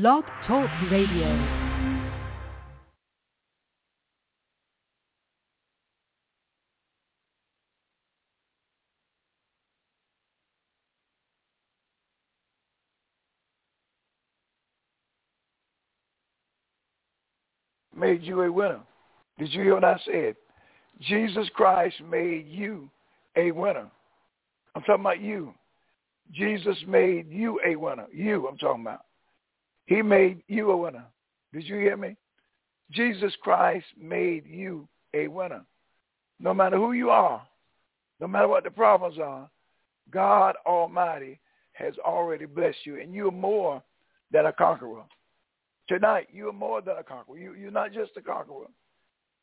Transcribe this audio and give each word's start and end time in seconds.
Blog 0.00 0.24
Talk 0.48 0.68
Radio. 0.90 1.28
made 17.96 18.24
you 18.24 18.42
a 18.42 18.50
winner. 18.50 18.80
Did 19.38 19.52
you 19.52 19.62
hear 19.62 19.74
what 19.74 19.84
I 19.84 19.96
said? 20.04 20.34
Jesus 21.02 21.48
Christ 21.54 21.94
made 22.10 22.48
you 22.48 22.90
a 23.36 23.52
winner. 23.52 23.88
I'm 24.74 24.82
talking 24.82 25.02
about 25.02 25.20
you. 25.20 25.54
Jesus 26.32 26.76
made 26.88 27.30
you 27.30 27.60
a 27.64 27.76
winner. 27.76 28.06
You, 28.12 28.48
I'm 28.48 28.58
talking 28.58 28.82
about. 28.82 29.02
He 29.86 30.02
made 30.02 30.42
you 30.48 30.70
a 30.70 30.76
winner. 30.76 31.04
Did 31.52 31.64
you 31.64 31.76
hear 31.76 31.96
me? 31.96 32.16
Jesus 32.90 33.34
Christ 33.42 33.86
made 34.00 34.46
you 34.46 34.88
a 35.14 35.28
winner. 35.28 35.64
No 36.40 36.52
matter 36.54 36.76
who 36.76 36.92
you 36.92 37.10
are, 37.10 37.42
no 38.20 38.26
matter 38.26 38.48
what 38.48 38.64
the 38.64 38.70
problems 38.70 39.18
are, 39.18 39.48
God 40.10 40.56
Almighty 40.66 41.40
has 41.72 41.94
already 42.04 42.46
blessed 42.46 42.78
you, 42.84 43.00
and 43.00 43.12
you 43.14 43.28
are 43.28 43.32
more 43.32 43.82
than 44.30 44.46
a 44.46 44.52
conqueror. 44.52 45.02
Tonight, 45.88 46.28
you 46.32 46.48
are 46.48 46.52
more 46.52 46.80
than 46.80 46.96
a 46.98 47.02
conqueror. 47.02 47.38
You, 47.38 47.54
you're 47.54 47.70
not 47.70 47.92
just 47.92 48.12
a 48.16 48.22
conqueror, 48.22 48.68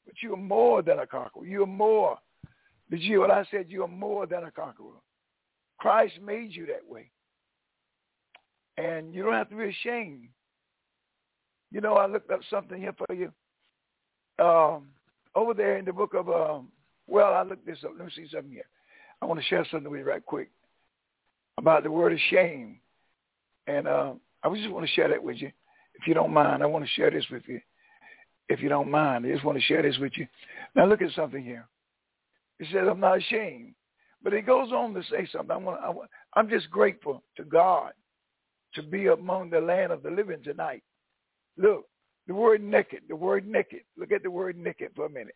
but 0.05 0.15
you 0.23 0.33
are 0.33 0.37
more 0.37 0.81
than 0.81 0.99
a 0.99 1.07
conqueror. 1.07 1.45
You 1.45 1.63
are 1.63 1.67
more. 1.67 2.17
Did 2.89 3.01
you 3.01 3.09
hear 3.09 3.19
what 3.21 3.31
I 3.31 3.45
said? 3.51 3.67
You 3.69 3.83
are 3.83 3.87
more 3.87 4.25
than 4.25 4.43
a 4.43 4.51
conqueror. 4.51 4.99
Christ 5.77 6.13
made 6.23 6.53
you 6.53 6.65
that 6.67 6.87
way. 6.87 7.09
And 8.81 9.13
you 9.13 9.23
don't 9.23 9.33
have 9.33 9.49
to 9.49 9.55
be 9.55 9.65
ashamed. 9.65 10.27
You 11.71 11.81
know, 11.81 11.95
I 11.95 12.07
looked 12.07 12.31
up 12.31 12.41
something 12.49 12.79
here 12.79 12.95
for 12.97 13.13
you. 13.13 13.31
Um, 14.43 14.87
over 15.35 15.53
there 15.53 15.77
in 15.77 15.85
the 15.85 15.93
book 15.93 16.13
of, 16.15 16.29
um, 16.29 16.69
well, 17.07 17.33
I 17.33 17.43
looked 17.43 17.65
this 17.65 17.83
up. 17.85 17.91
Let 17.95 18.05
me 18.05 18.11
see 18.15 18.27
something 18.31 18.51
here. 18.51 18.65
I 19.21 19.25
want 19.25 19.39
to 19.39 19.45
share 19.45 19.65
something 19.69 19.89
with 19.89 19.99
you 19.99 20.05
right 20.05 20.25
quick 20.25 20.49
about 21.59 21.83
the 21.83 21.91
word 21.91 22.11
of 22.11 22.19
shame. 22.31 22.79
And 23.67 23.87
uh, 23.87 24.13
I 24.43 24.53
just 24.55 24.71
want 24.71 24.85
to 24.85 24.91
share 24.93 25.09
that 25.09 25.23
with 25.23 25.37
you. 25.37 25.51
If 25.93 26.07
you 26.07 26.15
don't 26.15 26.33
mind, 26.33 26.63
I 26.63 26.65
want 26.65 26.83
to 26.83 26.91
share 26.91 27.11
this 27.11 27.25
with 27.31 27.43
you. 27.47 27.61
If 28.49 28.61
you 28.61 28.69
don't 28.69 28.89
mind, 28.89 29.25
I 29.25 29.31
just 29.31 29.45
want 29.45 29.59
to 29.59 29.63
share 29.63 29.83
this 29.83 29.97
with 29.99 30.13
you. 30.15 30.25
Now 30.75 30.85
look 30.85 31.03
at 31.03 31.13
something 31.15 31.43
here. 31.43 31.67
It 32.59 32.67
says, 32.71 32.87
I'm 32.89 32.99
not 32.99 33.19
ashamed. 33.19 33.75
But 34.23 34.33
it 34.33 34.47
goes 34.47 34.71
on 34.71 34.93
to 34.95 35.03
say 35.03 35.27
something. 35.31 35.67
I 35.67 35.93
I'm 36.33 36.49
just 36.49 36.69
grateful 36.71 37.21
to 37.37 37.43
God 37.43 37.93
to 38.75 38.83
be 38.83 39.07
among 39.07 39.49
the 39.49 39.59
land 39.59 39.91
of 39.91 40.03
the 40.03 40.09
living 40.09 40.43
tonight. 40.43 40.83
Look, 41.57 41.85
the 42.27 42.33
word 42.33 42.63
naked, 42.63 43.01
the 43.09 43.15
word 43.15 43.47
naked. 43.47 43.81
Look 43.97 44.11
at 44.11 44.23
the 44.23 44.31
word 44.31 44.57
naked 44.57 44.91
for 44.95 45.05
a 45.05 45.09
minute. 45.09 45.35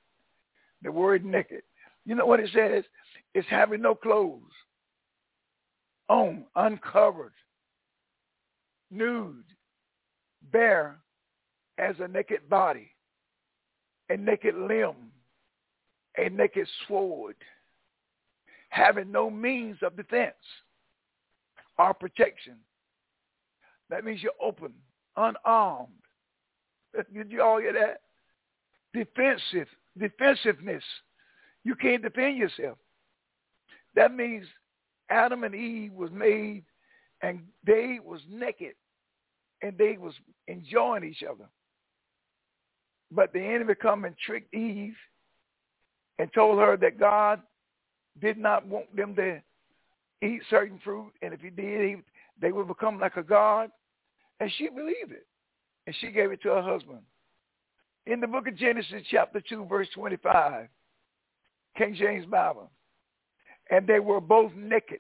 The 0.81 0.91
word 0.91 1.25
naked. 1.25 1.61
You 2.05 2.15
know 2.15 2.25
what 2.25 2.39
it 2.39 2.49
says? 2.53 2.83
It's 3.33 3.47
having 3.49 3.81
no 3.81 3.95
clothes 3.95 4.41
on, 6.07 6.45
uncovered, 6.55 7.33
nude, 8.91 9.43
bare 10.51 10.99
as 11.77 11.95
a 11.99 12.07
naked 12.07 12.47
body, 12.49 12.91
a 14.09 14.17
naked 14.17 14.55
limb, 14.55 15.11
a 16.17 16.29
naked 16.29 16.67
sword, 16.87 17.35
having 18.69 19.11
no 19.11 19.29
means 19.29 19.77
of 19.81 19.97
defense 19.97 20.35
or 21.77 21.93
protection. 21.93 22.55
That 23.89 24.03
means 24.03 24.21
you're 24.23 24.31
open, 24.41 24.73
unarmed. 25.15 25.93
Did 27.13 27.31
you 27.31 27.41
all 27.41 27.59
hear 27.59 27.73
that? 27.73 28.01
Defensive, 28.93 29.67
defensiveness. 29.97 30.83
You 31.63 31.75
can't 31.75 32.01
defend 32.01 32.37
yourself. 32.37 32.77
That 33.95 34.13
means 34.13 34.45
Adam 35.09 35.43
and 35.43 35.55
Eve 35.55 35.93
was 35.93 36.11
made 36.11 36.63
and 37.21 37.43
they 37.65 37.99
was 38.03 38.21
naked 38.29 38.73
and 39.61 39.77
they 39.77 39.97
was 39.97 40.13
enjoying 40.47 41.03
each 41.03 41.23
other. 41.23 41.45
But 43.11 43.33
the 43.33 43.41
enemy 43.41 43.75
come 43.75 44.05
and 44.05 44.15
tricked 44.17 44.53
Eve 44.53 44.95
and 46.19 46.31
told 46.33 46.59
her 46.59 46.77
that 46.77 46.99
God 46.99 47.41
did 48.21 48.37
not 48.37 48.65
want 48.65 48.93
them 48.95 49.15
to 49.15 49.41
eat 50.21 50.41
certain 50.49 50.79
fruit, 50.83 51.11
and 51.21 51.33
if 51.33 51.41
he 51.41 51.49
did, 51.49 51.81
he, 51.81 51.95
they 52.41 52.51
would 52.51 52.67
become 52.67 52.99
like 52.99 53.17
a 53.17 53.23
god. 53.23 53.69
And 54.39 54.51
she 54.57 54.67
believed 54.67 55.11
it, 55.11 55.25
and 55.87 55.95
she 55.99 56.11
gave 56.11 56.31
it 56.31 56.41
to 56.41 56.49
her 56.49 56.61
husband. 56.61 56.99
In 58.05 58.19
the 58.19 58.27
book 58.27 58.47
of 58.47 58.55
Genesis, 58.57 59.01
chapter 59.09 59.41
2, 59.47 59.65
verse 59.65 59.87
25, 59.95 60.67
King 61.77 61.95
James 61.95 62.25
Bible, 62.25 62.69
and 63.71 63.87
they 63.87 63.99
were 63.99 64.21
both 64.21 64.51
naked, 64.55 64.99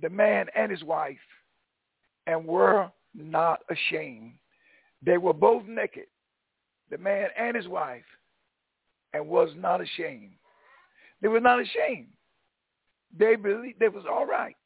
the 0.00 0.08
man 0.08 0.46
and 0.54 0.70
his 0.70 0.84
wife, 0.84 1.18
and 2.26 2.46
were 2.46 2.90
not 3.14 3.60
ashamed. 3.70 4.34
They 5.02 5.18
were 5.18 5.34
both 5.34 5.64
naked, 5.66 6.06
the 6.90 6.98
man 6.98 7.28
and 7.36 7.56
his 7.56 7.68
wife, 7.68 8.04
and 9.12 9.28
was 9.28 9.50
not 9.56 9.80
ashamed. 9.80 10.34
They 11.20 11.28
were 11.28 11.40
not 11.40 11.60
ashamed. 11.60 12.08
They 13.18 13.36
believed 13.36 13.80
they 13.80 13.88
was 13.88 14.04
all 14.10 14.26
right. 14.26 14.56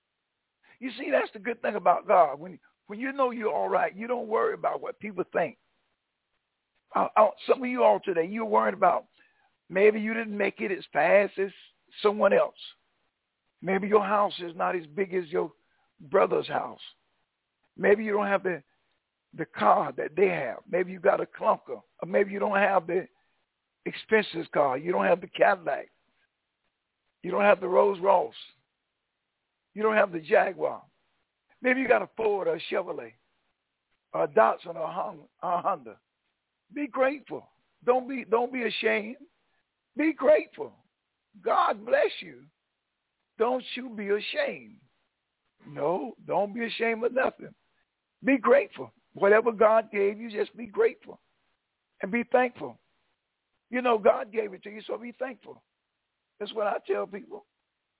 You 0.80 0.90
see, 0.98 1.10
that's 1.10 1.30
the 1.32 1.38
good 1.38 1.60
thing 1.62 1.76
about 1.76 2.08
God. 2.08 2.40
When 2.40 2.58
when 2.86 2.98
you 2.98 3.12
know 3.12 3.30
you're 3.30 3.52
all 3.52 3.68
right, 3.68 3.94
you 3.94 4.08
don't 4.08 4.26
worry 4.26 4.54
about 4.54 4.80
what 4.80 4.98
people 4.98 5.22
think. 5.32 5.56
I, 6.94 7.06
I, 7.16 7.28
some 7.46 7.62
of 7.62 7.68
you 7.68 7.84
all 7.84 8.00
today, 8.00 8.26
you're 8.28 8.44
worried 8.44 8.74
about 8.74 9.04
maybe 9.68 10.00
you 10.00 10.12
didn't 10.12 10.36
make 10.36 10.60
it 10.60 10.72
as 10.72 10.84
fast 10.92 11.38
as 11.38 11.50
someone 12.02 12.32
else. 12.32 12.56
Maybe 13.62 13.86
your 13.86 14.04
house 14.04 14.32
is 14.40 14.56
not 14.56 14.74
as 14.74 14.86
big 14.86 15.14
as 15.14 15.28
your 15.28 15.52
brother's 16.10 16.48
house. 16.48 16.80
Maybe 17.76 18.02
you 18.02 18.12
don't 18.12 18.26
have 18.26 18.42
the 18.42 18.62
the 19.36 19.44
car 19.44 19.92
that 19.96 20.16
they 20.16 20.28
have. 20.28 20.58
Maybe 20.68 20.90
you 20.90 20.98
got 20.98 21.20
a 21.20 21.26
clunker, 21.26 21.80
or 22.02 22.06
maybe 22.06 22.32
you 22.32 22.40
don't 22.40 22.58
have 22.58 22.86
the 22.86 23.06
expensive 23.86 24.50
car. 24.52 24.76
You 24.76 24.90
don't 24.90 25.04
have 25.04 25.20
the 25.20 25.28
Cadillac. 25.28 25.88
You 27.22 27.30
don't 27.30 27.42
have 27.42 27.60
the 27.60 27.68
Rolls 27.68 28.00
Royce. 28.00 28.34
You 29.74 29.82
don't 29.82 29.96
have 29.96 30.12
the 30.12 30.20
Jaguar. 30.20 30.82
Maybe 31.62 31.80
you 31.80 31.88
got 31.88 32.02
a 32.02 32.08
Ford 32.16 32.48
or 32.48 32.54
a 32.54 32.60
Chevrolet 32.70 33.12
or 34.12 34.24
a 34.24 34.28
Datsun 34.28 34.76
or 34.76 34.82
a 35.42 35.60
Honda. 35.60 35.96
Be 36.74 36.86
grateful. 36.86 37.48
Don't 37.84 38.08
be 38.08 38.24
don't 38.24 38.52
be 38.52 38.62
ashamed. 38.62 39.16
Be 39.96 40.12
grateful. 40.12 40.72
God 41.44 41.84
bless 41.84 42.10
you. 42.20 42.42
Don't 43.38 43.64
you 43.74 43.90
be 43.90 44.08
ashamed. 44.08 44.76
No, 45.66 46.14
don't 46.26 46.54
be 46.54 46.64
ashamed 46.64 47.04
of 47.04 47.12
nothing. 47.12 47.54
Be 48.24 48.38
grateful. 48.38 48.92
Whatever 49.14 49.52
God 49.52 49.90
gave 49.90 50.20
you, 50.20 50.30
just 50.30 50.56
be 50.56 50.66
grateful 50.66 51.20
and 52.02 52.10
be 52.10 52.22
thankful. 52.30 52.78
You 53.70 53.82
know, 53.82 53.98
God 53.98 54.32
gave 54.32 54.52
it 54.52 54.62
to 54.64 54.70
you, 54.70 54.82
so 54.86 54.96
be 54.98 55.12
thankful. 55.18 55.62
That's 56.38 56.52
what 56.54 56.66
I 56.66 56.76
tell 56.86 57.06
people. 57.06 57.44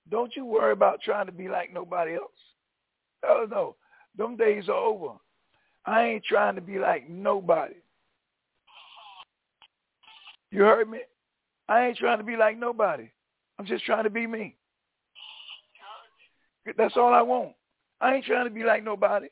Don't 0.08 0.34
you 0.34 0.44
worry 0.44 0.72
about 0.72 1.00
trying 1.02 1.26
to 1.26 1.32
be 1.32 1.48
like 1.48 1.72
nobody 1.72 2.14
else. 2.14 2.30
Oh, 3.28 3.46
no. 3.48 3.76
Them 4.16 4.36
days 4.36 4.68
are 4.68 4.74
over. 4.74 5.14
I 5.84 6.04
ain't 6.04 6.24
trying 6.24 6.56
to 6.56 6.60
be 6.60 6.78
like 6.78 7.08
nobody. 7.08 7.74
You 10.50 10.62
heard 10.62 10.88
me? 10.88 11.00
I 11.68 11.86
ain't 11.86 11.96
trying 11.96 12.18
to 12.18 12.24
be 12.24 12.36
like 12.36 12.58
nobody. 12.58 13.08
I'm 13.58 13.66
just 13.66 13.84
trying 13.84 14.04
to 14.04 14.10
be 14.10 14.26
me. 14.26 14.56
That's 16.76 16.96
all 16.96 17.14
I 17.14 17.22
want. 17.22 17.52
I 18.00 18.14
ain't 18.14 18.24
trying 18.24 18.44
to 18.44 18.50
be 18.50 18.64
like 18.64 18.84
nobody. 18.84 19.28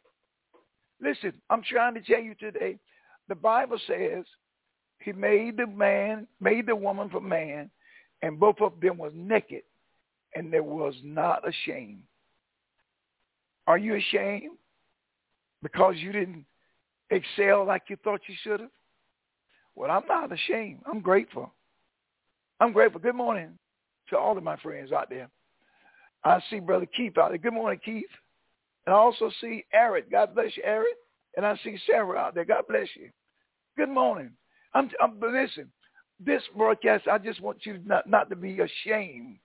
Listen, 1.01 1.33
I'm 1.51 1.63
trying 1.63 1.95
to 1.95 2.01
tell 2.01 2.21
you 2.21 2.35
today, 2.35 2.79
the 3.29 3.35
Bible 3.35 3.79
says 3.87 4.25
he 5.01 5.13
made 5.13 5.57
the 5.57 5.67
man, 5.67 6.27
made 6.41 6.67
the 6.67 6.77
woman 6.77 7.09
for 7.09 7.21
man, 7.21 7.71
and 8.23 8.41
both 8.41 8.61
of 8.61 8.81
them 8.81 8.99
was 8.99 9.13
naked, 9.15 9.63
and 10.35 10.53
there 10.53 10.63
was 10.63 10.95
not 11.03 11.47
a 11.49 11.53
shame. 11.65 12.03
Are 13.67 13.79
you 13.79 13.97
ashamed 13.97 14.57
because 15.63 15.95
you 15.99 16.13
didn't 16.13 16.45
excel 17.11 17.65
like 17.65 17.83
you 17.89 17.97
thought 18.03 18.21
you 18.27 18.35
should 18.43 18.61
have? 18.61 18.71
Well, 19.75 19.91
I'm 19.91 20.07
not 20.07 20.33
ashamed. 20.33 20.81
I'm 20.91 21.01
grateful. 21.01 21.53
I'm 22.61 22.73
grateful. 22.73 23.01
Good 23.01 23.15
morning 23.15 23.59
to 24.11 24.19
all 24.19 24.37
of 24.37 24.43
my 24.43 24.57
friends 24.57 24.93
out 24.93 25.11
there. 25.11 25.29
I 26.25 26.41
see 26.51 26.61
Brother 26.61 26.87
Keith 26.87 27.17
out 27.19 27.29
there. 27.29 27.39
Good 27.39 27.53
morning, 27.53 27.81
Keith. 27.85 28.05
And 28.87 28.95
I 28.95 28.99
also 28.99 29.31
see 29.41 29.65
Eric. 29.73 30.11
God 30.11 30.35
bless 30.35 30.57
you, 30.57 30.63
Eric. 30.65 30.95
And 31.37 31.47
I 31.47 31.57
see 31.63 31.79
Sarah 31.87 32.19
out 32.19 32.35
there. 32.35 32.45
God 32.45 32.65
bless 32.69 32.89
you. 32.97 33.11
Good 33.77 33.91
morning. 33.91 34.31
I'm, 34.75 34.91
I'm 35.01 35.21
listen 35.21 35.71
this 36.21 36.43
broadcast, 36.57 37.07
I 37.07 37.19
just 37.19 37.41
want 37.41 37.65
you 37.65 37.79
not, 37.85 38.09
not 38.09 38.29
to 38.31 38.37
be 38.37 38.59
ashamed. 38.61 39.37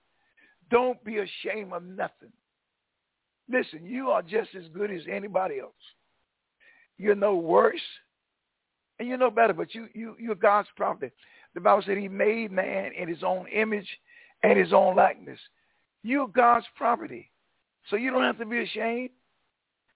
Don't 0.70 1.02
be 1.04 1.18
ashamed 1.18 1.72
of 1.72 1.82
nothing. 1.82 2.32
Listen, 3.50 3.84
you 3.84 4.10
are 4.10 4.22
just 4.22 4.50
as 4.54 4.64
good 4.72 4.90
as 4.90 5.02
anybody 5.10 5.60
else. 5.60 5.72
you're 6.96 7.14
no 7.14 7.36
worse, 7.36 7.80
and 8.98 9.08
you're 9.08 9.18
no 9.18 9.30
better, 9.30 9.52
but 9.52 9.74
you, 9.74 9.88
you, 9.92 10.16
you're 10.18 10.34
God's 10.34 10.68
property. 10.76 11.12
The 11.54 11.60
Bible 11.60 11.82
said 11.84 11.98
he 11.98 12.08
made 12.08 12.52
man 12.52 12.92
in 12.92 13.08
his 13.08 13.22
own 13.22 13.46
image 13.48 13.88
and 14.42 14.58
his 14.58 14.72
own 14.72 14.96
likeness. 14.96 15.38
You're 16.02 16.28
God's 16.28 16.66
property. 16.76 17.30
So 17.90 17.96
you 17.96 18.10
don't 18.10 18.22
have 18.22 18.38
to 18.38 18.46
be 18.46 18.62
ashamed. 18.62 19.10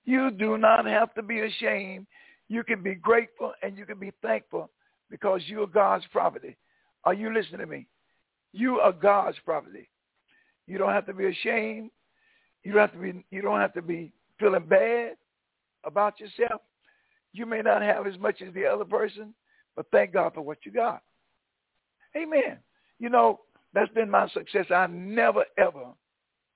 You 0.04 0.30
do 0.30 0.58
not 0.58 0.86
have 0.86 1.14
to 1.14 1.22
be 1.22 1.40
ashamed. 1.40 2.06
You 2.48 2.64
can 2.64 2.82
be 2.82 2.94
grateful 2.94 3.52
and 3.62 3.76
you 3.76 3.84
can 3.84 3.98
be 3.98 4.12
thankful 4.22 4.70
because 5.10 5.42
you 5.46 5.62
are 5.62 5.66
God's 5.66 6.04
property. 6.12 6.56
Are 7.04 7.14
you 7.14 7.32
listening 7.32 7.60
to 7.60 7.66
me? 7.66 7.86
You 8.52 8.80
are 8.80 8.92
God's 8.92 9.38
property. 9.44 9.88
You 10.68 10.76
don't 10.76 10.92
have 10.92 11.06
to 11.06 11.14
be 11.14 11.26
ashamed. 11.26 11.90
You 12.62 12.72
don't 12.72 12.82
have 12.82 12.92
to 12.92 12.98
be 12.98 13.24
you 13.30 13.40
don't 13.40 13.58
have 13.58 13.72
to 13.72 13.82
be 13.82 14.12
feeling 14.38 14.66
bad 14.66 15.12
about 15.84 16.20
yourself. 16.20 16.60
You 17.32 17.46
may 17.46 17.62
not 17.62 17.82
have 17.82 18.06
as 18.06 18.18
much 18.18 18.42
as 18.46 18.52
the 18.52 18.66
other 18.66 18.84
person, 18.84 19.34
but 19.74 19.86
thank 19.90 20.12
God 20.12 20.34
for 20.34 20.42
what 20.42 20.58
you 20.64 20.72
got. 20.72 21.02
Amen. 22.16 22.58
You 22.98 23.08
know, 23.08 23.40
that's 23.72 23.92
been 23.94 24.10
my 24.10 24.28
success. 24.28 24.66
I 24.70 24.86
never 24.88 25.44
ever 25.56 25.86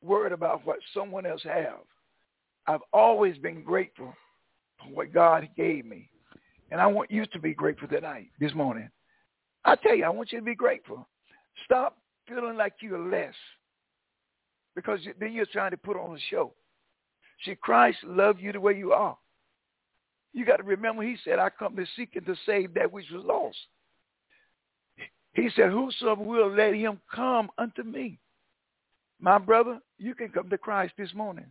worried 0.02 0.32
about 0.32 0.66
what 0.66 0.78
someone 0.92 1.24
else 1.24 1.42
have. 1.44 1.78
I've 2.66 2.80
always 2.92 3.38
been 3.38 3.62
grateful 3.62 4.12
for 4.78 4.94
what 4.94 5.12
God 5.12 5.48
gave 5.56 5.86
me. 5.86 6.10
And 6.70 6.80
I 6.80 6.86
want 6.86 7.10
you 7.10 7.24
to 7.26 7.38
be 7.38 7.54
grateful 7.54 7.88
tonight, 7.88 8.28
this 8.40 8.54
morning. 8.54 8.90
I 9.64 9.76
tell 9.76 9.94
you, 9.94 10.04
I 10.04 10.10
want 10.10 10.32
you 10.32 10.38
to 10.38 10.44
be 10.44 10.54
grateful. 10.54 11.06
Stop 11.64 11.96
feeling 12.26 12.56
like 12.56 12.74
you're 12.80 12.98
less 12.98 13.34
because 14.74 15.00
then 15.18 15.32
you're 15.32 15.46
trying 15.46 15.70
to 15.72 15.76
put 15.76 15.96
on 15.96 16.16
a 16.16 16.20
show. 16.30 16.52
See, 17.44 17.54
Christ 17.54 17.98
loved 18.04 18.40
you 18.40 18.52
the 18.52 18.60
way 18.60 18.76
you 18.76 18.92
are. 18.92 19.16
You 20.32 20.46
got 20.46 20.56
to 20.56 20.62
remember 20.62 21.02
he 21.02 21.16
said, 21.24 21.38
I 21.38 21.50
come 21.50 21.76
to 21.76 21.84
seek 21.96 22.16
and 22.16 22.24
to 22.26 22.34
save 22.46 22.74
that 22.74 22.90
which 22.90 23.10
was 23.10 23.24
lost. 23.24 23.56
He 25.34 25.50
said, 25.54 25.70
whosoever 25.70 26.22
will 26.22 26.50
let 26.50 26.74
him 26.74 27.00
come 27.12 27.50
unto 27.58 27.82
me. 27.82 28.18
My 29.20 29.38
brother, 29.38 29.78
you 29.98 30.14
can 30.14 30.28
come 30.28 30.50
to 30.50 30.58
Christ 30.58 30.94
this 30.98 31.14
morning. 31.14 31.46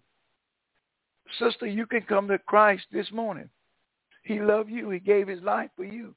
Sister, 1.39 1.65
you 1.65 1.85
can 1.85 2.01
come 2.01 2.27
to 2.27 2.37
Christ 2.37 2.85
this 2.91 3.11
morning. 3.11 3.49
He 4.23 4.39
loved 4.39 4.69
you. 4.69 4.89
He 4.89 4.99
gave 4.99 5.27
his 5.27 5.41
life 5.41 5.69
for 5.75 5.85
you. 5.85 6.13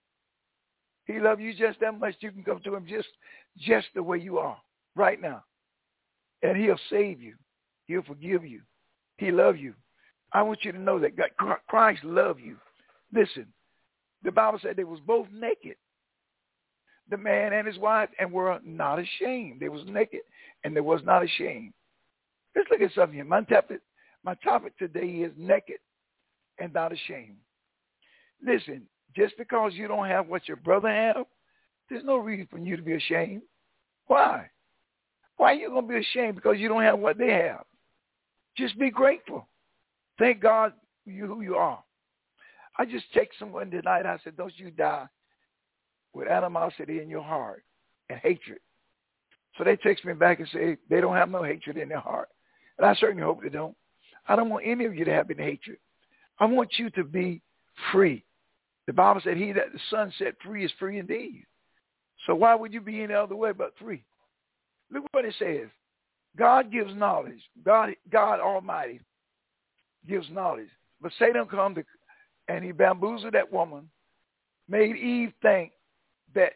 He 1.06 1.20
loved 1.20 1.40
you 1.40 1.54
just 1.54 1.80
that 1.80 1.98
much. 1.98 2.16
You 2.20 2.32
can 2.32 2.42
come 2.42 2.60
to 2.64 2.74
him 2.74 2.86
just, 2.88 3.08
just 3.58 3.86
the 3.94 4.02
way 4.02 4.18
you 4.18 4.38
are 4.38 4.58
right 4.96 5.20
now. 5.20 5.44
And 6.44 6.56
he'll 6.56 6.78
save 6.90 7.20
you. 7.20 7.34
He'll 7.86 8.02
forgive 8.02 8.44
you. 8.44 8.60
He 9.16 9.32
loves 9.32 9.58
you. 9.58 9.74
I 10.32 10.42
want 10.42 10.62
you 10.62 10.72
to 10.72 10.78
know 10.78 10.98
that 10.98 11.16
God, 11.16 11.30
Christ 11.68 12.04
loved 12.04 12.40
you. 12.40 12.56
Listen, 13.12 13.46
the 14.22 14.30
Bible 14.30 14.58
said 14.60 14.76
they 14.76 14.84
was 14.84 15.00
both 15.06 15.26
naked, 15.32 15.76
the 17.08 17.16
man 17.16 17.52
and 17.54 17.66
his 17.66 17.78
wife, 17.78 18.10
and 18.18 18.30
were 18.30 18.60
not 18.62 18.98
ashamed. 18.98 19.60
They 19.60 19.68
was 19.68 19.82
naked 19.86 20.20
and 20.64 20.76
they 20.76 20.80
was 20.80 21.00
not 21.04 21.24
ashamed. 21.24 21.72
Let's 22.54 22.68
look 22.70 22.82
at 22.82 22.94
something 22.94 23.14
here. 23.14 23.24
My 23.24 23.42
topic, 23.42 23.80
my 24.22 24.34
topic 24.34 24.76
today 24.78 25.06
is 25.06 25.32
naked 25.38 25.78
and 26.58 26.72
not 26.74 26.92
ashamed. 26.92 27.36
Listen, 28.44 28.82
just 29.16 29.36
because 29.38 29.72
you 29.74 29.88
don't 29.88 30.08
have 30.08 30.26
what 30.26 30.46
your 30.46 30.58
brother 30.58 30.88
have, 30.88 31.24
there's 31.88 32.04
no 32.04 32.16
reason 32.18 32.48
for 32.50 32.58
you 32.58 32.76
to 32.76 32.82
be 32.82 32.94
ashamed. 32.94 33.42
Why? 34.06 34.50
Why 35.36 35.52
are 35.52 35.54
you 35.54 35.68
going 35.68 35.86
to 35.86 35.92
be 35.92 35.98
ashamed 35.98 36.36
because 36.36 36.58
you 36.58 36.68
don't 36.68 36.82
have 36.82 36.98
what 36.98 37.18
they 37.18 37.32
have? 37.32 37.64
Just 38.56 38.78
be 38.78 38.90
grateful. 38.90 39.48
Thank 40.18 40.40
God 40.40 40.72
you 41.04 41.26
who 41.26 41.40
you 41.40 41.56
are. 41.56 41.82
I 42.78 42.84
just 42.84 43.12
text 43.12 43.38
someone 43.38 43.70
tonight. 43.70 44.06
I 44.06 44.18
said, 44.22 44.36
don't 44.36 44.56
you 44.56 44.70
die 44.70 45.06
with 46.12 46.28
animosity 46.28 47.00
in 47.00 47.08
your 47.08 47.22
heart 47.22 47.64
and 48.08 48.18
hatred. 48.20 48.58
So 49.56 49.64
they 49.64 49.76
text 49.76 50.04
me 50.04 50.14
back 50.14 50.40
and 50.40 50.48
say 50.52 50.76
they 50.88 51.00
don't 51.00 51.16
have 51.16 51.30
no 51.30 51.42
hatred 51.42 51.76
in 51.76 51.88
their 51.88 52.00
heart. 52.00 52.28
And 52.78 52.86
I 52.86 52.94
certainly 52.94 53.22
hope 53.22 53.42
they 53.42 53.48
don't. 53.48 53.76
I 54.26 54.36
don't 54.36 54.50
want 54.50 54.66
any 54.66 54.84
of 54.84 54.94
you 54.94 55.04
to 55.04 55.12
have 55.12 55.30
any 55.30 55.42
hatred. 55.42 55.78
I 56.38 56.46
want 56.46 56.70
you 56.78 56.90
to 56.90 57.04
be 57.04 57.40
free. 57.92 58.24
The 58.86 58.92
Bible 58.92 59.20
said 59.22 59.36
he 59.36 59.52
that 59.52 59.72
the 59.72 59.78
son 59.90 60.12
set 60.18 60.34
free 60.44 60.64
is 60.64 60.72
free 60.78 60.98
indeed. 60.98 61.44
So 62.26 62.34
why 62.34 62.54
would 62.54 62.72
you 62.72 62.80
be 62.80 63.02
any 63.02 63.14
other 63.14 63.36
way 63.36 63.52
but 63.52 63.74
free? 63.78 64.04
Look 64.94 65.04
what 65.10 65.24
it 65.24 65.34
says. 65.38 65.68
God 66.38 66.70
gives 66.72 66.94
knowledge. 66.94 67.40
God, 67.64 67.90
God 68.10 68.40
Almighty 68.40 69.00
gives 70.08 70.26
knowledge. 70.30 70.68
But 71.00 71.12
Satan 71.18 71.46
come 71.46 71.76
and 72.48 72.64
he 72.64 72.72
bamboozled 72.72 73.34
that 73.34 73.52
woman, 73.52 73.90
made 74.68 74.96
Eve 74.96 75.32
think 75.42 75.72
that 76.34 76.52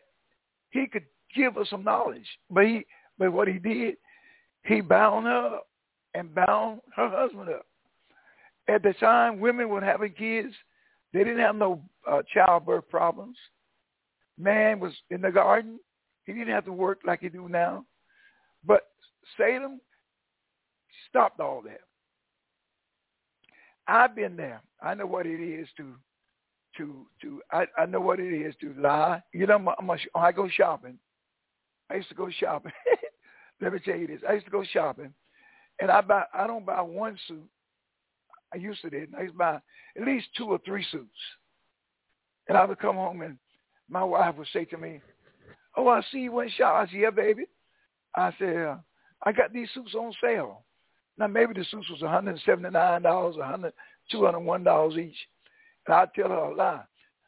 he 0.70 0.86
could 0.86 1.04
give 1.34 1.54
her 1.56 1.64
some 1.68 1.82
knowledge. 1.84 2.26
But 2.50 2.64
he, 2.64 2.86
but 3.18 3.32
what 3.32 3.48
he 3.48 3.58
did, 3.58 3.96
he 4.64 4.80
bound 4.80 5.26
her 5.26 5.56
up 5.56 5.66
and 6.14 6.34
bound 6.34 6.80
her 6.94 7.08
husband 7.08 7.48
up. 7.48 7.66
At 8.68 8.82
the 8.82 8.92
time, 8.94 9.40
women 9.40 9.68
were 9.68 9.80
having 9.80 10.12
kids. 10.12 10.54
They 11.12 11.20
didn't 11.20 11.40
have 11.40 11.56
no 11.56 11.80
uh, 12.08 12.22
childbirth 12.32 12.88
problems. 12.88 13.36
Man 14.38 14.78
was 14.78 14.92
in 15.10 15.22
the 15.22 15.30
garden. 15.30 15.80
He 16.26 16.32
didn't 16.32 16.54
have 16.54 16.66
to 16.66 16.72
work 16.72 17.00
like 17.06 17.20
he 17.20 17.28
do 17.28 17.48
now. 17.48 17.84
But 18.68 18.82
Satan 19.36 19.80
stopped 21.08 21.40
all 21.40 21.62
that. 21.62 21.80
I've 23.88 24.14
been 24.14 24.36
there. 24.36 24.60
I 24.82 24.94
know 24.94 25.06
what 25.06 25.26
it 25.26 25.40
is 25.42 25.66
to, 25.78 25.94
to, 26.76 27.06
to. 27.22 27.42
I, 27.50 27.64
I 27.76 27.86
know 27.86 28.00
what 28.00 28.20
it 28.20 28.32
is 28.32 28.54
to 28.60 28.74
lie. 28.78 29.22
You 29.32 29.46
know, 29.46 29.54
I'm 29.56 29.68
I'm 29.68 29.90
a, 29.90 29.96
I 30.14 30.30
go 30.30 30.48
shopping. 30.48 30.98
I 31.90 31.96
used 31.96 32.10
to 32.10 32.14
go 32.14 32.28
shopping. 32.30 32.72
Let 33.60 33.72
me 33.72 33.78
tell 33.82 33.96
you 33.96 34.06
this. 34.06 34.20
I 34.28 34.34
used 34.34 34.44
to 34.44 34.52
go 34.52 34.62
shopping, 34.62 35.14
and 35.80 35.90
I 35.90 36.02
buy. 36.02 36.24
I 36.34 36.46
don't 36.46 36.66
buy 36.66 36.82
one 36.82 37.18
suit. 37.26 37.48
I 38.52 38.58
used 38.58 38.82
to 38.82 38.90
did. 38.90 39.14
I 39.16 39.22
used 39.22 39.34
to 39.34 39.38
buy 39.38 39.60
at 39.96 40.06
least 40.06 40.28
two 40.36 40.44
or 40.44 40.60
three 40.66 40.84
suits, 40.92 41.08
and 42.48 42.58
I 42.58 42.66
would 42.66 42.78
come 42.78 42.96
home 42.96 43.22
and 43.22 43.38
my 43.88 44.04
wife 44.04 44.36
would 44.36 44.48
say 44.52 44.66
to 44.66 44.76
me, 44.76 45.00
"Oh, 45.74 45.88
I 45.88 46.02
see 46.12 46.18
you 46.18 46.32
went 46.32 46.50
shop." 46.52 46.74
I 46.74 46.84
said, 46.90 47.00
"Yeah, 47.00 47.10
baby." 47.10 47.46
I 48.18 48.34
said, 48.38 48.56
uh, 48.56 48.76
"I 49.24 49.32
got 49.32 49.52
these 49.52 49.68
suits 49.74 49.94
on 49.94 50.12
sale." 50.22 50.64
Now 51.18 51.26
maybe 51.26 51.52
the 51.52 51.64
suits 51.64 51.90
was 51.90 52.00
$179, 52.00 53.02
$100, 53.02 53.72
$201 54.14 54.98
each. 54.98 55.16
And 55.86 55.94
I'd 55.94 56.14
tell 56.14 56.28
her 56.28 56.34
a 56.34 56.54
lie. 56.54 56.82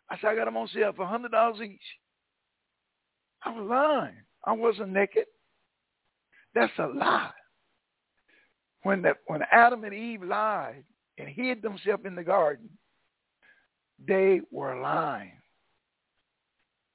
I 0.08 0.16
said, 0.16 0.28
I 0.28 0.36
got 0.36 0.44
them 0.44 0.56
on 0.56 0.68
sale 0.68 0.92
for 0.94 1.04
$100 1.04 1.62
each. 1.62 1.80
I 3.44 3.50
was 3.50 3.66
lying. 3.68 4.14
I 4.44 4.52
wasn't 4.52 4.92
naked. 4.92 5.24
That's 6.54 6.72
a 6.78 6.86
lie. 6.86 7.30
When, 8.82 9.04
when 9.26 9.42
Adam 9.50 9.84
and 9.84 9.94
Eve 9.94 10.22
lied 10.22 10.84
and 11.18 11.28
hid 11.28 11.60
themselves 11.60 12.04
in 12.06 12.14
the 12.14 12.24
garden, 12.24 12.68
they 14.06 14.40
were 14.50 14.80
lying. 14.80 15.32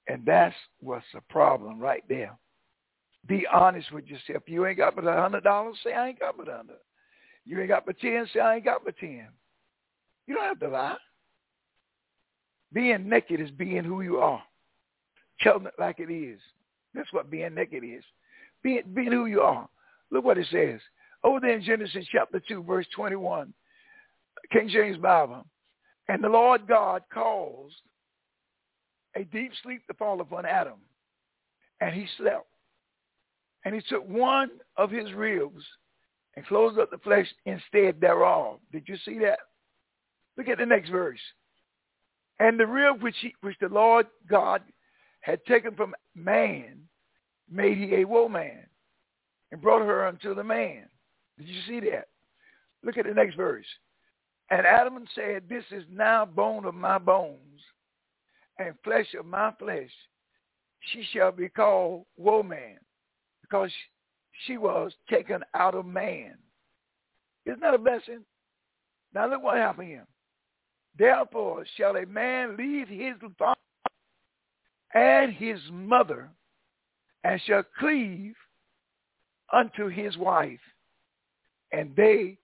And 0.07 0.25
that's 0.25 0.55
what's 0.79 1.05
the 1.13 1.21
problem 1.29 1.79
right 1.79 2.03
there. 2.07 2.37
Be 3.27 3.45
honest 3.51 3.91
with 3.91 4.05
yourself. 4.05 4.43
You 4.47 4.65
ain't 4.65 4.77
got 4.77 4.95
but 4.95 5.07
a 5.07 5.13
hundred 5.13 5.43
dollars. 5.43 5.77
Say 5.83 5.93
I 5.93 6.09
ain't 6.09 6.19
got 6.19 6.37
but 6.37 6.47
a 6.47 6.57
hundred. 6.57 6.77
You 7.45 7.59
ain't 7.59 7.69
got 7.69 7.85
but 7.85 7.99
ten. 7.99 8.27
Say 8.33 8.39
I 8.39 8.55
ain't 8.55 8.65
got 8.65 8.85
but 8.85 8.97
ten. 8.97 9.27
You 10.27 10.35
don't 10.35 10.43
have 10.43 10.59
to 10.59 10.67
lie. 10.69 10.97
Being 12.73 13.07
naked 13.09 13.39
is 13.39 13.51
being 13.51 13.83
who 13.83 14.01
you 14.01 14.17
are. 14.17 14.43
Telling 15.41 15.65
it 15.65 15.73
like 15.79 15.99
it 15.99 16.11
is. 16.11 16.39
That's 16.93 17.11
what 17.13 17.29
being 17.29 17.53
naked 17.53 17.83
is. 17.83 18.03
Being, 18.63 18.83
being 18.93 19.11
who 19.11 19.25
you 19.25 19.41
are. 19.41 19.67
Look 20.11 20.25
what 20.25 20.37
it 20.37 20.47
says. 20.51 20.79
Over 21.23 21.39
there 21.39 21.55
in 21.55 21.63
Genesis 21.63 22.05
chapter 22.11 22.41
2, 22.47 22.63
verse 22.63 22.85
21, 22.95 23.53
King 24.51 24.69
James 24.69 24.97
Bible. 24.97 25.45
And 26.07 26.23
the 26.23 26.29
Lord 26.29 26.67
God 26.67 27.03
caused 27.13 27.75
a 29.15 29.23
deep 29.23 29.51
sleep 29.63 29.85
to 29.87 29.93
fall 29.95 30.21
upon 30.21 30.45
Adam, 30.45 30.79
and 31.81 31.93
he 31.93 32.05
slept. 32.17 32.45
And 33.65 33.73
he 33.73 33.81
took 33.81 34.07
one 34.07 34.51
of 34.77 34.91
his 34.91 35.11
ribs 35.13 35.63
and 36.35 36.45
closed 36.45 36.79
up 36.79 36.91
the 36.91 36.99
flesh 36.99 37.27
instead 37.45 37.99
thereof. 37.99 38.59
Did 38.71 38.87
you 38.87 38.95
see 39.03 39.17
that? 39.19 39.39
Look 40.37 40.47
at 40.47 40.59
the 40.59 40.65
next 40.65 40.89
verse. 40.89 41.19
And 42.39 42.59
the 42.59 42.67
rib 42.67 43.01
which, 43.01 43.15
he, 43.21 43.33
which 43.41 43.57
the 43.59 43.69
Lord 43.69 44.07
God 44.29 44.61
had 45.21 45.43
taken 45.45 45.73
from 45.75 45.95
man 46.13 46.81
made 47.49 47.77
he 47.77 47.95
a 47.95 48.05
woman 48.05 48.51
and 49.51 49.61
brought 49.61 49.85
her 49.85 50.07
unto 50.07 50.35
the 50.35 50.43
man. 50.43 50.87
Did 51.37 51.47
you 51.47 51.61
see 51.67 51.79
that? 51.91 52.07
Look 52.83 52.97
at 52.97 53.05
the 53.05 53.13
next 53.13 53.35
verse. 53.35 53.65
And 54.51 54.65
Adam 54.65 55.05
said, 55.15 55.43
This 55.49 55.63
is 55.71 55.83
now 55.89 56.25
bone 56.25 56.65
of 56.65 56.75
my 56.75 56.99
bones 56.99 57.39
and 58.59 58.75
flesh 58.83 59.07
of 59.17 59.25
my 59.25 59.51
flesh. 59.57 59.89
She 60.91 61.03
shall 61.11 61.31
be 61.31 61.49
called 61.49 62.05
woman 62.15 62.77
because 63.49 63.71
she 64.45 64.57
was 64.57 64.91
taken 65.09 65.41
out 65.53 65.75
of 65.75 65.85
man. 65.85 66.35
Isn't 67.45 67.61
that 67.61 67.73
a 67.73 67.77
blessing? 67.77 68.25
Now 69.13 69.29
look 69.29 69.43
what 69.43 69.57
happened 69.57 69.87
here. 69.87 70.07
Therefore 70.97 71.65
shall 71.77 71.95
a 71.95 72.05
man 72.05 72.57
leave 72.57 72.87
his 72.87 73.15
father 73.37 73.59
and 74.93 75.33
his 75.33 75.59
mother, 75.71 76.29
and 77.25 77.41
shall 77.45 77.63
cleave 77.79 78.35
unto 79.51 79.87
his 79.89 80.15
wife, 80.17 80.59
and 81.71 81.93
they 81.95 82.37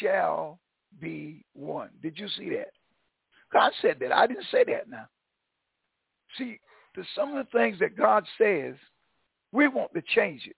shall 0.00 0.58
be 1.00 1.44
one. 1.52 1.90
Did 2.02 2.18
you 2.18 2.28
see 2.38 2.48
that? 2.50 2.70
God 3.52 3.72
said 3.82 3.98
that. 4.00 4.12
I 4.12 4.26
didn't 4.26 4.46
say 4.50 4.64
that 4.64 4.88
now. 4.88 5.06
See, 6.38 6.58
some 7.14 7.36
of 7.36 7.44
the 7.44 7.58
things 7.58 7.78
that 7.80 7.96
God 7.96 8.24
says, 8.38 8.76
we 9.54 9.68
want 9.68 9.94
to 9.94 10.02
change 10.14 10.46
it. 10.46 10.56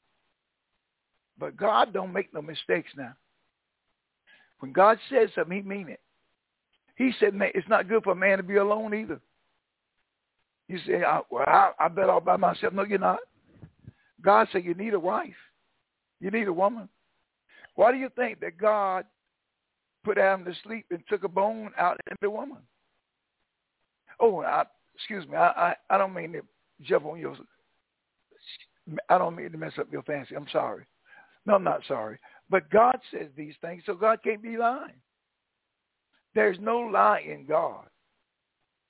But 1.39 1.57
God 1.57 1.93
don't 1.93 2.15
make 2.15 2.33
no 2.33 2.41
mistakes 2.41 2.91
now. 2.97 3.13
When 4.61 4.73
God 4.73 4.99
says 5.11 5.29
something, 5.35 5.55
he 5.55 5.63
mean 5.63 5.91
it. 5.91 6.01
He 6.97 7.13
said, 7.21 7.35
man, 7.35 7.51
it's 7.55 7.69
not 7.69 7.89
good 7.89 8.03
for 8.03 8.13
a 8.13 8.17
man 8.17 8.39
to 8.39 8.43
be 8.43 8.57
alone 8.57 8.95
either. 8.95 9.21
You 10.67 10.79
say, 10.87 11.03
well, 11.31 11.45
I, 11.47 11.73
I 11.79 11.89
bet 11.89 12.09
all 12.09 12.21
by 12.21 12.39
myself. 12.39 12.73
No, 12.73 12.85
you're 12.85 12.99
not. 12.99 13.19
God 14.23 14.49
said 14.51 14.65
you 14.65 14.73
need 14.73 14.95
a 14.95 14.99
wife. 14.99 15.29
You 16.19 16.31
need 16.31 16.49
a 16.49 16.53
woman. 16.53 16.89
Why 17.75 17.93
do 17.93 17.99
you 17.99 18.09
think 18.17 18.41
that 18.41 18.57
God 18.57 19.05
put 20.05 20.17
Adam 20.17 20.47
to 20.47 20.55
sleep 20.65 20.87
and 20.91 21.03
took 21.07 21.23
a 21.23 21.29
bone 21.29 21.71
out 21.77 22.01
of 22.11 22.17
the 22.23 22.31
woman? 22.31 22.59
Oh, 24.19 24.41
I, 24.41 24.65
excuse 24.95 25.29
me. 25.29 25.37
I, 25.37 25.49
I, 25.49 25.75
I 25.91 25.99
don't 25.99 26.15
mean 26.15 26.33
to 26.33 26.41
jump 26.83 27.05
on 27.05 27.21
your. 27.21 27.37
I 29.09 29.19
don't 29.19 29.37
mean 29.37 29.53
to 29.53 29.59
mess 29.59 29.73
up 29.79 29.91
your 29.91 30.03
fancy. 30.03 30.35
I'm 30.37 30.49
sorry. 30.53 30.85
No, 31.45 31.55
I'm 31.55 31.65
not 31.65 31.83
sorry. 31.87 32.19
But 32.51 32.71
God 32.71 32.99
says 33.11 33.29
these 33.37 33.55
things, 33.61 33.83
so 33.87 33.95
God 33.95 34.21
can't 34.23 34.43
be 34.43 34.57
lying. 34.57 35.01
There's 36.35 36.59
no 36.61 36.79
lie 36.79 37.25
in 37.27 37.47
God. 37.47 37.87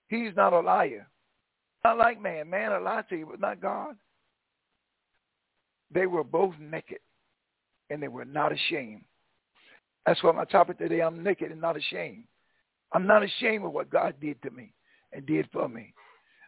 He's 0.09 0.35
not 0.37 0.53
a 0.53 0.61
liar. 0.61 1.09
Not 1.85 1.99
like 1.99 2.21
man. 2.21 2.51
Man 2.51 2.73
will 2.73 2.83
lie 2.83 3.03
to 3.09 3.17
you, 3.17 3.27
but 3.31 3.41
not 3.41 3.61
God. 3.61 3.97
They 5.93 6.07
were 6.07 6.25
both 6.25 6.55
naked, 6.59 6.99
and 7.91 8.03
they 8.03 8.09
were 8.09 8.25
not 8.25 8.53
ashamed. 8.53 9.05
That's 10.05 10.23
why 10.23 10.33
my 10.33 10.45
topic 10.45 10.79
today, 10.79 11.01
I'm 11.01 11.23
naked 11.23 11.51
and 11.51 11.61
not 11.61 11.77
ashamed. 11.77 12.25
I'm 12.93 13.07
not 13.07 13.23
ashamed 13.23 13.65
of 13.65 13.73
what 13.73 13.91
God 13.91 14.15
did 14.21 14.41
to 14.43 14.51
me 14.51 14.73
and 15.13 15.27
did 15.27 15.49
for 15.53 15.69
me. 15.69 15.93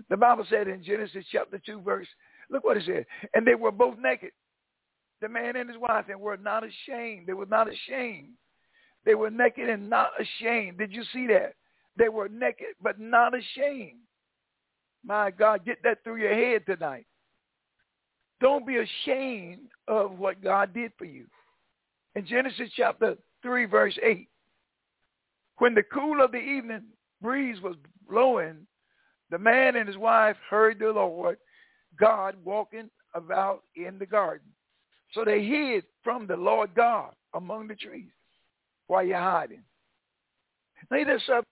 The 0.09 0.17
Bible 0.17 0.45
said 0.49 0.69
in 0.69 0.85
Genesis 0.85 1.25
chapter 1.31 1.61
2, 1.64 1.81
verse, 1.81 2.07
look 2.50 2.64
what 2.64 2.76
it 2.76 2.85
said. 2.87 3.07
And 3.35 3.47
they 3.47 3.55
were 3.55 3.73
both 3.73 3.97
naked 3.99 4.31
the 5.21 5.28
man 5.28 5.57
and 5.57 5.69
his 5.69 5.78
wife, 5.78 6.07
and 6.09 6.21
were 6.21 6.37
not 6.37 6.64
ashamed. 6.64 7.26
They 7.26 7.33
were 7.33 7.47
not 7.47 7.69
ashamed. 7.69 8.31
They 9.05 9.14
were 9.14 9.31
naked 9.31 9.69
and 9.69 9.88
not 9.88 10.11
ashamed. 10.21 10.78
Did 10.78 10.93
you 10.93 11.02
see 11.12 11.26
that? 11.28 11.55
They 11.97 12.09
were 12.09 12.28
naked 12.28 12.75
but 12.83 13.00
not 13.00 13.33
ashamed. 13.37 14.00
My 15.05 15.31
God, 15.31 15.64
get 15.64 15.78
that 15.83 16.05
through 16.05 16.21
your 16.21 16.35
head 16.35 16.67
tonight. 16.67 17.07
Don't 18.40 18.67
be 18.67 18.76
ashamed 18.76 19.69
of 19.88 20.19
what 20.19 20.43
God 20.43 20.73
did 20.75 20.93
for 20.97 21.05
you. 21.05 21.26
In 22.14 22.26
Genesis 22.26 22.71
chapter 22.76 23.17
3, 23.43 23.64
verse 23.64 23.99
8, 24.02 24.28
when 25.59 25.75
the 25.75 25.83
cool 25.83 26.23
of 26.23 26.31
the 26.31 26.38
evening 26.38 26.83
breeze 27.21 27.61
was 27.61 27.75
blowing, 28.09 28.67
the 29.31 29.38
man 29.38 29.76
and 29.76 29.88
his 29.88 29.97
wife 29.97 30.37
heard 30.49 30.78
the 30.78 30.90
Lord 30.90 31.38
God 31.99 32.37
walking 32.45 32.90
about 33.14 33.62
in 33.76 33.99
the 33.99 34.07
garden. 34.07 34.49
So 35.12 35.25
they 35.25 35.45
hid 35.45 35.85
from 36.05 36.26
the 36.26 36.37
Lord 36.37 36.71
God 36.75 37.12
among 37.35 37.69
the 37.69 37.75
trees 37.75 38.11
while 38.87 39.05
you're 39.05 39.19
hiding. 39.19 39.62
Now, 40.90 41.05
this 41.05 41.23
up, 41.33 41.45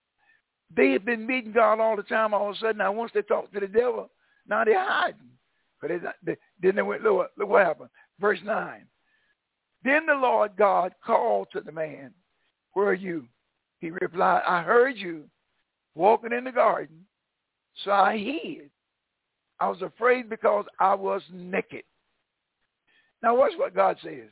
they 0.74 0.90
had 0.90 1.04
been 1.04 1.26
meeting 1.26 1.52
God 1.52 1.80
all 1.80 1.96
the 1.96 2.02
time. 2.02 2.34
All 2.34 2.50
of 2.50 2.56
a 2.56 2.58
sudden, 2.58 2.78
now 2.78 2.92
once 2.92 3.12
they 3.14 3.22
talked 3.22 3.52
to 3.54 3.60
the 3.60 3.66
devil, 3.66 4.10
now 4.48 4.64
they're 4.64 4.84
hiding. 4.84 5.30
But 5.80 5.88
they, 5.88 5.98
they, 6.22 6.36
then 6.60 6.76
they 6.76 6.82
went, 6.82 7.02
look, 7.02 7.30
look 7.36 7.48
what 7.48 7.64
happened. 7.64 7.90
Verse 8.20 8.38
9. 8.44 8.86
Then 9.84 10.06
the 10.06 10.14
Lord 10.14 10.52
God 10.56 10.92
called 11.04 11.48
to 11.52 11.60
the 11.60 11.72
man, 11.72 12.12
where 12.72 12.88
are 12.88 12.94
you? 12.94 13.26
He 13.80 13.90
replied, 13.90 14.42
I 14.46 14.62
heard 14.62 14.96
you 14.96 15.24
walking 15.94 16.32
in 16.32 16.44
the 16.44 16.52
garden, 16.52 17.06
so 17.84 17.90
I 17.90 18.16
hid. 18.16 18.70
I 19.60 19.68
was 19.68 19.82
afraid 19.82 20.28
because 20.28 20.66
I 20.78 20.94
was 20.94 21.22
naked. 21.32 21.82
Now 23.22 23.36
watch 23.36 23.52
what 23.56 23.75
God 23.75 23.96
says. 24.02 24.28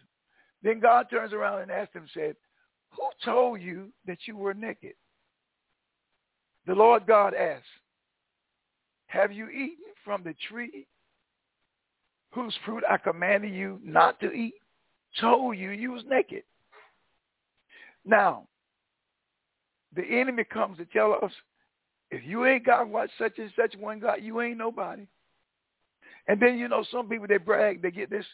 Then 0.63 0.81
God 0.81 1.07
turns 1.11 1.33
around 1.33 1.63
and 1.63 1.71
asks 1.71 1.95
him, 1.95 2.07
said, 2.13 2.37
who 2.91 3.03
told 3.25 3.61
you 3.61 3.89
that 4.07 4.19
you 4.27 4.37
were 4.37 4.55
naked? 4.55 4.95
The 6.67 6.75
Lord 6.75 7.07
God 7.07 7.35
asked, 7.35 7.65
have 9.07 9.33
you 9.33 9.49
eaten 9.49 9.85
from 10.05 10.23
the 10.25 10.35
tree 10.49 10.87
whose 12.33 12.57
fruit 12.65 12.83
I 12.89 12.97
commanded 12.97 13.53
you 13.53 13.81
not 13.83 14.21
to 14.21 14.33
eat? 14.33 14.55
Told 15.21 15.57
you 15.57 15.71
you 15.71 15.93
was 15.93 16.03
naked. 16.09 16.43
Now, 18.05 18.47
the 19.95 20.03
enemy 20.03 20.45
comes 20.45 20.79
to 20.79 20.85
tell 20.87 21.19
us, 21.23 21.33
if 22.11 22.25
you 22.25 22.47
ain't 22.47 22.67
got 22.67 22.89
what 22.89 23.11
such 23.19 23.39
and 23.39 23.53
such 23.57 23.77
one 23.77 24.01
got, 24.01 24.23
you 24.23 24.41
ain't 24.41 24.59
nobody. 24.59 25.07
And 26.27 26.41
then, 26.41 26.59
you 26.59 26.69
know, 26.69 26.85
some 26.91 27.09
people, 27.09 27.27
they 27.29 27.37
brag, 27.37 27.83
they 27.83 27.91
get 27.91 28.11
this 28.11 28.27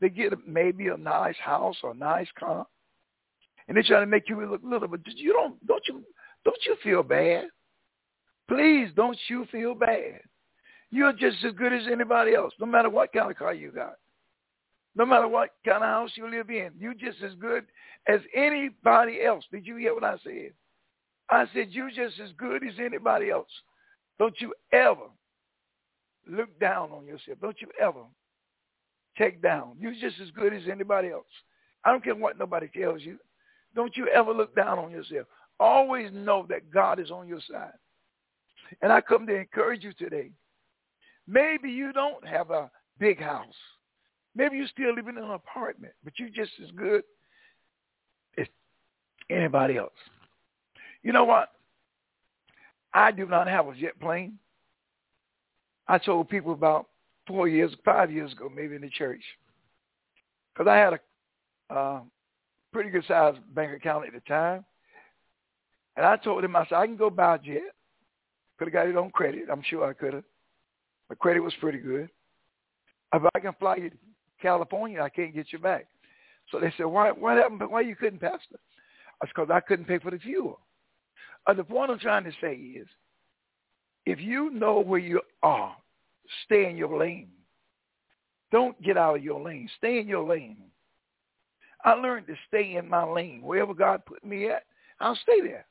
they 0.00 0.08
get 0.08 0.32
maybe 0.46 0.88
a 0.88 0.96
nice 0.96 1.36
house 1.42 1.76
or 1.82 1.90
a 1.90 1.96
nice 1.96 2.28
car, 2.38 2.66
and 3.66 3.76
they 3.76 3.82
try 3.82 4.00
to 4.00 4.06
make 4.06 4.28
you 4.28 4.44
look 4.46 4.60
little. 4.62 4.88
But 4.88 5.00
you 5.06 5.32
don't 5.32 5.66
don't 5.66 5.82
you 5.88 6.04
don't 6.44 6.58
you 6.66 6.76
feel 6.82 7.02
bad? 7.02 7.46
Please 8.48 8.90
don't 8.94 9.18
you 9.28 9.46
feel 9.50 9.74
bad. 9.74 10.20
You're 10.90 11.12
just 11.12 11.44
as 11.44 11.52
good 11.52 11.72
as 11.72 11.82
anybody 11.90 12.34
else, 12.34 12.54
no 12.58 12.66
matter 12.66 12.88
what 12.88 13.12
kind 13.12 13.30
of 13.30 13.36
car 13.36 13.52
you 13.52 13.70
got. 13.70 13.94
No 14.94 15.04
matter 15.04 15.28
what 15.28 15.50
kind 15.64 15.84
of 15.84 15.90
house 15.90 16.10
you 16.14 16.30
live 16.30 16.48
in, 16.48 16.72
you're 16.78 16.94
just 16.94 17.22
as 17.22 17.34
good 17.34 17.66
as 18.08 18.20
anybody 18.34 19.22
else. 19.22 19.44
Did 19.52 19.66
you 19.66 19.76
hear 19.76 19.94
what 19.94 20.02
I 20.02 20.16
said? 20.24 20.52
I 21.30 21.44
said 21.52 21.68
you're 21.70 21.90
just 21.90 22.18
as 22.20 22.30
good 22.38 22.66
as 22.66 22.74
anybody 22.80 23.30
else. 23.30 23.50
Don't 24.18 24.34
you 24.40 24.54
ever 24.72 25.08
look 26.28 26.58
down 26.60 26.90
on 26.92 27.06
yourself. 27.06 27.38
Don't 27.40 27.60
you 27.60 27.68
ever 27.80 28.02
take 29.16 29.42
down. 29.42 29.72
You're 29.78 29.92
just 29.92 30.20
as 30.20 30.30
good 30.30 30.54
as 30.54 30.62
anybody 30.70 31.08
else. 31.08 31.26
I 31.84 31.90
don't 31.90 32.04
care 32.04 32.14
what 32.14 32.38
nobody 32.38 32.68
tells 32.68 33.02
you. 33.02 33.18
Don't 33.74 33.96
you 33.96 34.08
ever 34.08 34.32
look 34.32 34.54
down 34.54 34.78
on 34.78 34.90
yourself. 34.90 35.26
Always 35.60 36.10
know 36.12 36.46
that 36.48 36.70
God 36.70 37.00
is 37.00 37.10
on 37.10 37.28
your 37.28 37.40
side. 37.50 37.72
And 38.82 38.92
I 38.92 39.00
come 39.00 39.26
to 39.26 39.34
encourage 39.34 39.82
you 39.82 39.92
today. 39.92 40.30
Maybe 41.26 41.70
you 41.70 41.92
don't 41.92 42.26
have 42.26 42.50
a 42.50 42.70
big 42.98 43.20
house. 43.20 43.46
Maybe 44.34 44.56
you're 44.56 44.68
still 44.68 44.94
living 44.94 45.16
in 45.16 45.24
an 45.24 45.30
apartment, 45.30 45.92
but 46.04 46.14
you're 46.18 46.28
just 46.28 46.52
as 46.62 46.70
good 46.72 47.02
as 48.38 48.46
anybody 49.30 49.76
else. 49.76 49.92
You 51.02 51.12
know 51.12 51.24
what? 51.24 51.50
I 52.94 53.10
do 53.10 53.26
not 53.26 53.48
have 53.48 53.66
a 53.68 53.74
jet 53.74 53.98
plane. 54.00 54.38
I 55.88 55.98
told 55.98 56.28
people 56.28 56.52
about 56.52 56.86
four 57.26 57.48
years, 57.48 57.72
five 57.84 58.12
years 58.12 58.32
ago, 58.32 58.50
maybe 58.54 58.76
in 58.76 58.82
the 58.82 58.90
church, 58.90 59.22
because 60.52 60.70
I 60.70 60.76
had 60.76 60.92
a 60.94 61.74
uh, 61.74 62.00
pretty 62.72 62.90
good 62.90 63.04
sized 63.08 63.38
bank 63.54 63.74
account 63.74 64.06
at 64.06 64.12
the 64.12 64.20
time, 64.20 64.64
and 65.96 66.04
I 66.06 66.16
told 66.16 66.44
them, 66.44 66.56
I 66.56 66.64
said, 66.66 66.76
I 66.76 66.86
can 66.86 66.96
go 66.96 67.10
buy 67.10 67.36
a 67.36 67.38
jet. 67.38 67.62
Could 68.58 68.68
have 68.68 68.72
got 68.72 68.88
it 68.88 68.96
on 68.96 69.10
credit. 69.10 69.44
I'm 69.50 69.62
sure 69.62 69.84
I 69.84 69.92
could 69.92 70.14
have. 70.14 70.24
My 71.08 71.16
credit 71.16 71.40
was 71.40 71.54
pretty 71.60 71.78
good. 71.78 72.08
If 73.14 73.22
I 73.34 73.40
can 73.40 73.54
fly 73.58 73.76
you 73.76 73.90
to 73.90 73.96
California, 74.42 75.00
I 75.00 75.08
can't 75.08 75.34
get 75.34 75.52
you 75.52 75.58
back. 75.58 75.86
So 76.50 76.60
they 76.60 76.72
said, 76.76 76.86
why, 76.86 77.10
what 77.12 77.36
happened? 77.36 77.62
Why 77.68 77.80
you 77.82 77.96
couldn't, 77.96 78.20
Pastor? 78.20 78.58
That's 79.20 79.32
because 79.34 79.50
I 79.50 79.60
couldn't 79.60 79.86
pay 79.86 79.98
for 79.98 80.10
the 80.10 80.18
fuel. 80.18 80.60
Uh, 81.46 81.54
the 81.54 81.64
point 81.64 81.90
I'm 81.90 81.98
trying 81.98 82.24
to 82.24 82.32
say 82.40 82.54
is, 82.54 82.86
if 84.10 84.20
you 84.20 84.50
know 84.50 84.80
where 84.80 84.98
you 84.98 85.20
are 85.42 85.76
stay 86.44 86.68
in 86.68 86.76
your 86.76 86.98
lane. 86.98 87.28
Don't 88.50 88.80
get 88.82 88.96
out 88.96 89.16
of 89.16 89.24
your 89.24 89.40
lane. 89.40 89.68
Stay 89.76 89.98
in 89.98 90.08
your 90.08 90.26
lane. 90.26 90.56
I 91.84 91.92
learned 91.92 92.26
to 92.26 92.34
stay 92.48 92.76
in 92.76 92.88
my 92.88 93.04
lane. 93.04 93.42
Wherever 93.42 93.74
God 93.74 94.04
put 94.06 94.24
me 94.24 94.48
at, 94.48 94.64
I'll 95.00 95.16
stay 95.16 95.40
there. 95.42 95.66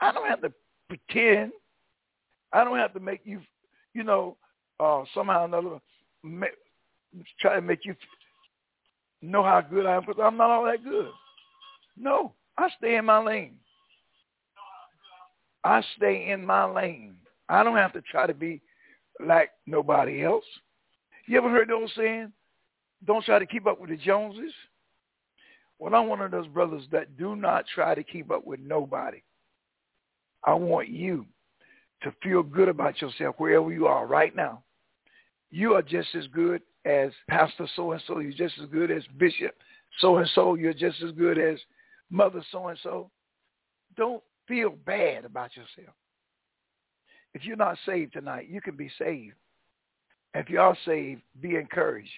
I 0.00 0.12
don't 0.12 0.28
have 0.28 0.40
to 0.42 0.52
pretend. 0.88 1.52
I 2.52 2.64
don't 2.64 2.78
have 2.78 2.94
to 2.94 3.00
make 3.00 3.20
you, 3.24 3.40
you 3.94 4.02
know, 4.02 4.36
uh, 4.78 5.04
somehow 5.14 5.42
or 5.42 5.44
another 5.44 5.80
try 7.40 7.56
to 7.56 7.60
make 7.60 7.84
you 7.84 7.94
know 9.20 9.42
how 9.42 9.60
good 9.60 9.84
I 9.84 9.96
am 9.96 10.02
because 10.06 10.22
I'm 10.22 10.36
not 10.36 10.50
all 10.50 10.64
that 10.64 10.82
good. 10.82 11.10
No, 11.96 12.32
I 12.56 12.68
stay 12.78 12.96
in 12.96 13.04
my 13.04 13.22
lane. 13.22 13.56
I 15.64 15.82
stay 15.96 16.30
in 16.30 16.46
my 16.46 16.64
lane. 16.64 17.16
I 17.50 17.64
don't 17.64 17.76
have 17.76 17.92
to 17.94 18.00
try 18.02 18.26
to 18.26 18.34
be 18.34 18.62
like 19.18 19.50
nobody 19.66 20.22
else. 20.24 20.44
You 21.26 21.36
ever 21.38 21.50
heard 21.50 21.68
those 21.68 21.90
saying, 21.96 22.32
don't 23.04 23.24
try 23.24 23.38
to 23.38 23.46
keep 23.46 23.66
up 23.66 23.80
with 23.80 23.90
the 23.90 23.96
Joneses? 23.96 24.52
Well, 25.78 25.94
I'm 25.94 26.08
one 26.08 26.20
of 26.20 26.30
those 26.30 26.46
brothers 26.46 26.84
that 26.92 27.16
do 27.16 27.34
not 27.34 27.64
try 27.74 27.94
to 27.94 28.04
keep 28.04 28.30
up 28.30 28.46
with 28.46 28.60
nobody. 28.60 29.22
I 30.44 30.54
want 30.54 30.88
you 30.88 31.26
to 32.02 32.14
feel 32.22 32.42
good 32.42 32.68
about 32.68 33.02
yourself 33.02 33.34
wherever 33.38 33.72
you 33.72 33.86
are 33.86 34.06
right 34.06 34.34
now. 34.34 34.62
You 35.50 35.74
are 35.74 35.82
just 35.82 36.14
as 36.14 36.26
good 36.28 36.62
as 36.84 37.10
Pastor 37.28 37.66
so-and-so. 37.74 38.20
You're 38.20 38.32
just 38.32 38.58
as 38.62 38.68
good 38.70 38.90
as 38.90 39.02
Bishop 39.18 39.54
so-and-so. 40.00 40.54
You're 40.54 40.72
just 40.72 41.02
as 41.02 41.10
good 41.12 41.38
as 41.38 41.58
Mother 42.10 42.44
so-and-so. 42.52 43.10
Don't 43.96 44.22
feel 44.46 44.70
bad 44.86 45.24
about 45.24 45.50
yourself. 45.56 45.96
If 47.34 47.44
you're 47.44 47.56
not 47.56 47.78
saved 47.86 48.12
tonight, 48.12 48.48
you 48.50 48.60
can 48.60 48.76
be 48.76 48.90
saved. 48.98 49.34
If 50.34 50.48
you 50.48 50.60
are 50.60 50.76
saved, 50.84 51.22
be 51.40 51.56
encouraged. 51.56 52.10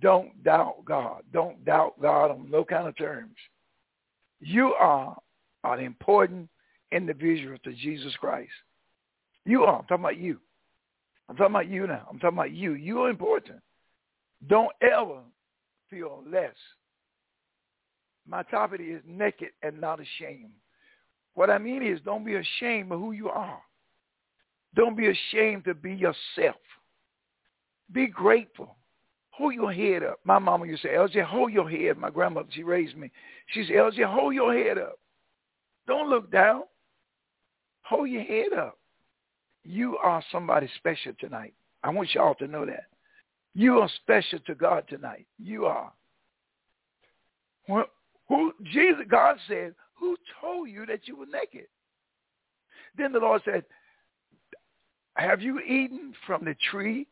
Don't 0.00 0.42
doubt 0.44 0.84
God. 0.84 1.22
Don't 1.32 1.64
doubt 1.64 2.00
God 2.00 2.30
on 2.30 2.50
no 2.50 2.64
kind 2.64 2.86
of 2.86 2.96
terms. 2.96 3.36
You 4.40 4.74
are 4.74 5.16
an 5.64 5.80
important 5.80 6.48
individual 6.92 7.56
to 7.64 7.72
Jesus 7.72 8.14
Christ. 8.16 8.52
You 9.44 9.64
are. 9.64 9.80
I'm 9.80 9.86
talking 9.86 10.04
about 10.04 10.18
you. 10.18 10.38
I'm 11.28 11.36
talking 11.36 11.54
about 11.54 11.68
you 11.68 11.86
now. 11.86 12.06
I'm 12.10 12.18
talking 12.18 12.38
about 12.38 12.52
you. 12.52 12.74
You 12.74 13.02
are 13.02 13.10
important. 13.10 13.60
Don't 14.46 14.72
ever 14.80 15.20
feel 15.90 16.22
less. 16.30 16.54
My 18.26 18.42
topic 18.44 18.80
is 18.82 19.02
naked 19.06 19.48
and 19.62 19.80
not 19.80 20.00
ashamed. 20.00 20.52
What 21.38 21.50
I 21.50 21.58
mean 21.58 21.84
is 21.84 22.00
don't 22.04 22.24
be 22.24 22.34
ashamed 22.34 22.90
of 22.90 22.98
who 22.98 23.12
you 23.12 23.28
are. 23.28 23.60
Don't 24.74 24.96
be 24.96 25.06
ashamed 25.06 25.66
to 25.66 25.74
be 25.74 25.94
yourself. 25.94 26.56
Be 27.92 28.08
grateful. 28.08 28.74
Hold 29.30 29.54
your 29.54 29.72
head 29.72 30.02
up. 30.02 30.18
My 30.24 30.40
mama 30.40 30.66
used 30.66 30.82
to 30.82 30.88
say, 30.88 30.94
LJ, 30.94 31.22
hold 31.22 31.52
your 31.52 31.70
head. 31.70 31.96
My 31.96 32.10
grandmother, 32.10 32.48
she 32.50 32.64
raised 32.64 32.96
me. 32.96 33.12
She 33.52 33.62
said, 33.62 33.76
LJ, 33.76 34.12
hold 34.12 34.34
your 34.34 34.52
head 34.52 34.78
up. 34.78 34.98
Don't 35.86 36.10
look 36.10 36.28
down. 36.32 36.64
Hold 37.82 38.10
your 38.10 38.24
head 38.24 38.52
up. 38.58 38.76
You 39.62 39.96
are 39.98 40.24
somebody 40.32 40.68
special 40.78 41.12
tonight. 41.20 41.54
I 41.84 41.90
want 41.90 42.12
y'all 42.16 42.34
to 42.34 42.48
know 42.48 42.66
that. 42.66 42.86
You 43.54 43.78
are 43.78 43.90
special 44.02 44.40
to 44.40 44.56
God 44.56 44.86
tonight. 44.88 45.28
You 45.38 45.66
are. 45.66 45.92
Well, 47.68 47.86
who 48.28 48.52
Jesus, 48.64 49.04
God 49.08 49.36
said, 49.46 49.76
who 49.98 50.16
told 50.40 50.68
you 50.68 50.86
that 50.86 51.06
you 51.06 51.16
were 51.16 51.26
naked? 51.26 51.66
Then 52.96 53.12
the 53.12 53.18
Lord 53.18 53.42
said, 53.44 53.64
have 55.14 55.42
you 55.42 55.60
eaten 55.60 56.14
from 56.26 56.44
the 56.44 56.54
tree 56.70 57.06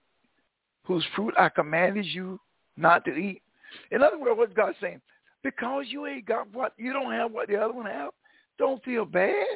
whose 0.84 1.04
fruit 1.16 1.34
I 1.36 1.48
commanded 1.48 2.06
you 2.06 2.38
not 2.76 3.04
to 3.04 3.10
eat? 3.12 3.42
In 3.90 4.02
other 4.02 4.18
words, 4.18 4.38
what's 4.38 4.52
God 4.52 4.74
saying? 4.80 5.00
Because 5.42 5.86
you 5.88 6.06
ain't 6.06 6.26
got 6.26 6.52
what 6.52 6.72
you 6.76 6.92
don't 6.92 7.12
have 7.12 7.32
what 7.32 7.48
the 7.48 7.56
other 7.56 7.74
one 7.74 7.86
have, 7.86 8.10
don't 8.58 8.82
feel 8.84 9.04
bad. 9.04 9.46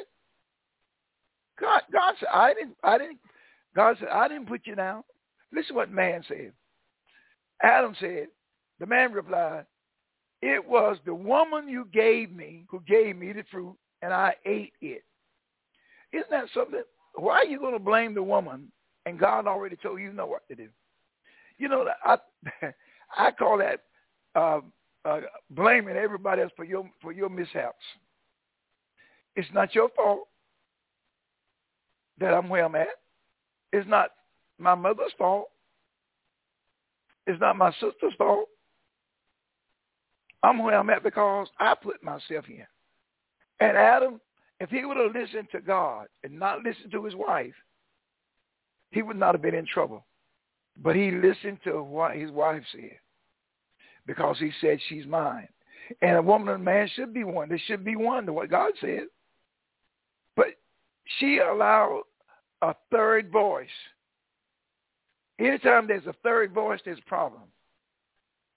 God, 1.59 1.81
God 1.91 2.15
said, 2.19 2.29
I 2.33 2.53
didn't, 2.53 2.75
I 2.83 2.97
didn't, 2.97 3.19
God 3.75 3.95
said, 3.99 4.09
I 4.09 4.27
didn't 4.27 4.47
put 4.47 4.61
you 4.65 4.75
down. 4.75 5.03
Listen 5.53 5.75
what 5.75 5.91
man 5.91 6.23
said. 6.27 6.51
Adam 7.61 7.95
said, 7.99 8.27
the 8.79 8.85
man 8.85 9.13
replied, 9.13 9.65
it 10.41 10.67
was 10.67 10.97
the 11.05 11.13
woman 11.13 11.67
you 11.67 11.87
gave 11.93 12.31
me 12.31 12.65
who 12.69 12.81
gave 12.87 13.15
me 13.15 13.31
the 13.31 13.43
fruit, 13.51 13.75
and 14.01 14.13
I 14.13 14.35
ate 14.45 14.73
it. 14.81 15.03
Isn't 16.11 16.29
that 16.31 16.45
something? 16.53 16.81
Why 17.15 17.37
are 17.37 17.45
you 17.45 17.59
going 17.59 17.73
to 17.73 17.79
blame 17.79 18.13
the 18.13 18.23
woman? 18.23 18.71
And 19.05 19.19
God 19.19 19.47
already 19.47 19.75
told 19.75 19.99
you, 19.99 20.13
know 20.13 20.27
what 20.27 20.47
to 20.49 20.55
do. 20.55 20.67
You 21.57 21.69
know, 21.69 21.85
I 22.03 22.17
I 23.17 23.31
call 23.31 23.57
that 23.59 23.81
uh, 24.35 24.61
uh, 25.05 25.21
blaming 25.51 25.95
everybody 25.95 26.41
else 26.41 26.51
for 26.55 26.65
your 26.65 26.89
for 27.01 27.11
your 27.11 27.29
mishaps. 27.29 27.83
It's 29.35 29.49
not 29.53 29.75
your 29.75 29.89
fault 29.95 30.27
that 32.19 32.33
I'm 32.33 32.49
where 32.49 32.65
I'm 32.65 32.75
at. 32.75 32.87
It's 33.73 33.87
not 33.87 34.09
my 34.59 34.75
mother's 34.75 35.13
fault. 35.17 35.47
It's 37.27 37.39
not 37.39 37.57
my 37.57 37.71
sister's 37.73 38.13
fault. 38.17 38.47
I'm 40.43 40.59
where 40.59 40.77
I'm 40.77 40.89
at 40.89 41.03
because 41.03 41.47
I 41.59 41.75
put 41.75 42.03
myself 42.03 42.45
in. 42.49 42.65
And 43.59 43.77
Adam, 43.77 44.19
if 44.59 44.69
he 44.69 44.85
would 44.85 44.97
have 44.97 45.13
listened 45.15 45.47
to 45.51 45.61
God 45.61 46.07
and 46.23 46.37
not 46.37 46.63
listened 46.63 46.91
to 46.91 47.05
his 47.05 47.15
wife, 47.15 47.53
he 48.91 49.01
would 49.01 49.17
not 49.17 49.35
have 49.35 49.41
been 49.41 49.55
in 49.55 49.65
trouble. 49.65 50.05
But 50.77 50.95
he 50.95 51.11
listened 51.11 51.59
to 51.65 51.83
what 51.83 52.15
his 52.15 52.31
wife 52.31 52.63
said 52.71 52.97
because 54.05 54.37
he 54.39 54.51
said, 54.61 54.79
she's 54.87 55.05
mine. 55.05 55.47
And 56.01 56.17
a 56.17 56.21
woman 56.21 56.49
and 56.49 56.61
a 56.61 56.63
man 56.63 56.89
should 56.95 57.13
be 57.13 57.23
one. 57.23 57.49
They 57.49 57.61
should 57.65 57.83
be 57.83 57.95
one 57.95 58.25
to 58.25 58.33
what 58.33 58.49
God 58.49 58.71
said. 58.79 59.03
But 60.35 60.47
she 61.19 61.39
allowed 61.39 62.03
a 62.61 62.73
third 62.91 63.31
voice. 63.31 63.67
Anytime 65.39 65.87
there's 65.87 66.05
a 66.05 66.15
third 66.23 66.53
voice, 66.53 66.79
there's 66.85 66.99
a 66.99 67.09
problem. 67.09 67.41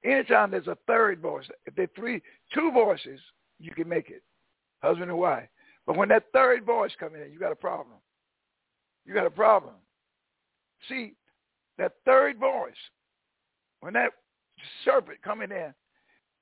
Anytime 0.05 0.51
there's 0.51 0.67
a 0.67 0.77
third 0.87 1.21
voice, 1.21 1.47
if 1.67 1.75
there's 1.75 1.89
three, 1.97 2.21
two 2.53 2.71
voices, 2.73 3.21
you 3.59 3.73
can 3.73 3.89
make 3.89 4.11
it, 4.11 4.23
husband 4.83 5.11
and 5.11 5.19
wife. 5.19 5.49
But 5.87 5.97
when 5.97 6.09
that 6.11 6.25
third 6.33 6.65
voice 6.65 6.93
comes 6.99 7.15
in, 7.15 7.33
you 7.33 7.39
got 7.39 7.53
a 7.53 7.57
problem. 7.57 7.97
You 9.07 9.15
got 9.15 9.27
a 9.27 9.31
problem. 9.31 9.75
See, 10.89 11.15
that 11.79 11.93
third 12.05 12.39
voice, 12.39 12.73
when 13.81 13.95
that 13.95 14.11
serpent 14.85 15.19
come 15.23 15.43
in 15.43 15.51
there 15.51 15.75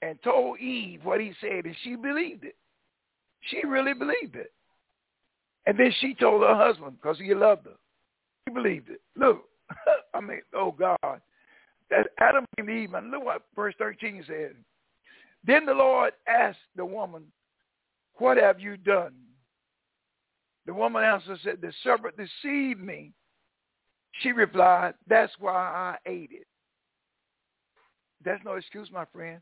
and 0.01 0.21
told 0.23 0.59
Eve 0.59 1.05
what 1.05 1.21
he 1.21 1.33
said, 1.41 1.65
and 1.65 1.77
she 1.83 1.95
believed 1.95 2.45
it. 2.45 2.57
She 3.43 3.67
really 3.67 3.95
believed 3.95 4.37
it. 4.37 4.53
And 5.67 5.79
then 5.79 5.93
she 6.01 6.15
told 6.15 6.43
her 6.43 6.55
husband 6.55 6.97
because 7.01 7.19
he 7.19 7.35
loved 7.35 7.67
her. 7.67 7.77
He 8.47 8.53
believed 8.53 8.91
it. 8.91 9.01
Look, 9.17 9.45
I 10.15 10.21
mean, 10.21 10.43
oh 10.55 10.73
God. 10.73 11.21
That 11.93 12.09
Adam 12.21 12.47
came 12.57 12.67
to 12.69 12.73
Eve, 12.73 12.95
and 12.95 13.11
look 13.11 13.23
what 13.23 13.43
verse 13.55 13.75
13 13.77 14.25
said. 14.27 14.55
Then 15.45 15.67
the 15.67 15.75
Lord 15.75 16.15
asked 16.27 16.59
the 16.75 16.87
woman, 16.87 17.25
what 18.15 18.39
have 18.39 18.59
you 18.59 18.79
done? 18.79 19.13
The 20.65 20.73
woman 20.73 21.05
answered 21.05 21.39
said, 21.45 21.59
the 21.61 21.71
serpent 21.83 22.15
deceived 22.17 22.81
me. 22.81 23.13
She 24.21 24.33
replied, 24.33 24.95
that's 25.07 25.33
why 25.39 25.53
I 25.53 25.97
ate 26.11 26.31
it. 26.33 26.47
That's 28.25 28.43
no 28.43 28.53
excuse, 28.55 28.89
my 28.91 29.05
friend. 29.13 29.41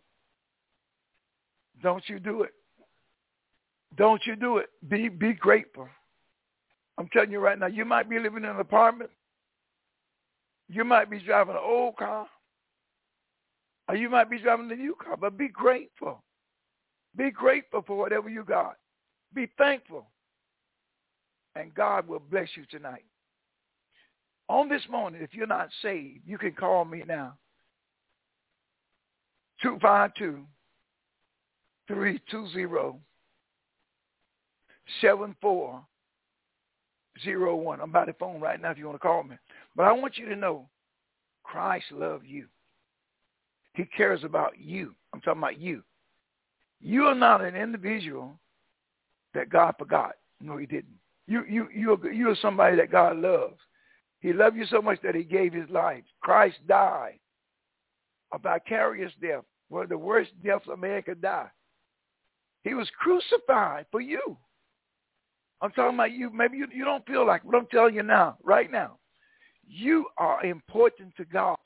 Don't 1.84 2.02
you 2.08 2.18
do 2.18 2.42
it. 2.42 2.52
Don't 3.96 4.26
you 4.26 4.34
do 4.34 4.56
it. 4.56 4.70
Be 4.88 5.08
be 5.08 5.34
grateful. 5.34 5.88
I'm 6.98 7.08
telling 7.12 7.30
you 7.30 7.38
right 7.38 7.58
now, 7.58 7.66
you 7.66 7.84
might 7.84 8.10
be 8.10 8.18
living 8.18 8.44
in 8.44 8.50
an 8.50 8.60
apartment. 8.60 9.10
You 10.68 10.84
might 10.84 11.10
be 11.10 11.20
driving 11.20 11.54
an 11.54 11.62
old 11.62 11.96
car. 11.96 12.26
Or 13.90 13.96
you 13.96 14.08
might 14.08 14.30
be 14.30 14.38
driving 14.38 14.70
a 14.70 14.76
new 14.76 14.94
car, 14.94 15.16
but 15.16 15.36
be 15.36 15.48
grateful. 15.48 16.22
Be 17.16 17.32
grateful 17.32 17.82
for 17.84 17.98
whatever 17.98 18.28
you 18.28 18.44
got. 18.44 18.76
Be 19.34 19.50
thankful. 19.58 20.06
And 21.56 21.74
God 21.74 22.06
will 22.06 22.20
bless 22.20 22.46
you 22.54 22.64
tonight. 22.70 23.04
On 24.48 24.68
this 24.68 24.82
morning, 24.88 25.22
if 25.22 25.34
you're 25.34 25.48
not 25.48 25.70
saved, 25.82 26.20
you 26.24 26.38
can 26.38 26.52
call 26.52 26.84
me 26.84 27.02
now. 27.04 27.34
252 29.60 30.46
320 31.88 32.94
zero 37.24 37.56
one. 37.56 37.80
I'm 37.80 37.90
by 37.90 38.04
the 38.04 38.12
phone 38.12 38.40
right 38.40 38.62
now 38.62 38.70
if 38.70 38.78
you 38.78 38.86
want 38.86 39.00
to 39.00 39.04
call 39.04 39.24
me. 39.24 39.34
But 39.74 39.86
I 39.86 39.92
want 39.92 40.16
you 40.16 40.26
to 40.26 40.36
know 40.36 40.68
Christ 41.42 41.86
loves 41.90 42.24
you. 42.24 42.46
He 43.74 43.84
cares 43.84 44.24
about 44.24 44.58
you. 44.58 44.94
I'm 45.12 45.20
talking 45.20 45.40
about 45.40 45.60
you. 45.60 45.82
You 46.80 47.04
are 47.04 47.14
not 47.14 47.44
an 47.44 47.54
individual 47.54 48.38
that 49.34 49.50
God 49.50 49.74
forgot. 49.78 50.14
No, 50.40 50.56
he 50.56 50.66
didn't. 50.66 50.98
You 51.26 51.44
you 51.48 51.68
you 51.74 51.92
are, 51.92 52.12
you 52.12 52.30
are 52.30 52.36
somebody 52.40 52.76
that 52.76 52.90
God 52.90 53.16
loves. 53.16 53.58
He 54.20 54.32
loved 54.32 54.56
you 54.56 54.66
so 54.66 54.82
much 54.82 55.00
that 55.02 55.14
he 55.14 55.22
gave 55.22 55.52
his 55.52 55.68
life. 55.70 56.02
Christ 56.20 56.56
died 56.66 57.20
a 58.32 58.38
vicarious 58.38 59.12
death, 59.20 59.44
one 59.68 59.82
of 59.82 59.88
the 59.88 59.98
worst 59.98 60.30
deaths 60.44 60.66
a 60.72 60.76
man 60.76 61.02
could 61.02 61.20
die. 61.20 61.48
He 62.62 62.74
was 62.74 62.88
crucified 62.98 63.86
for 63.90 64.00
you. 64.00 64.36
I'm 65.62 65.70
talking 65.72 65.96
about 65.96 66.12
you. 66.12 66.30
Maybe 66.30 66.58
you, 66.58 66.66
you 66.72 66.84
don't 66.84 67.06
feel 67.06 67.26
like 67.26 67.44
what 67.44 67.56
I'm 67.56 67.66
telling 67.66 67.94
you 67.94 68.02
now, 68.02 68.36
right 68.42 68.70
now. 68.70 68.98
You 69.66 70.06
are 70.18 70.44
important 70.44 71.14
to 71.16 71.24
God. 71.24 71.56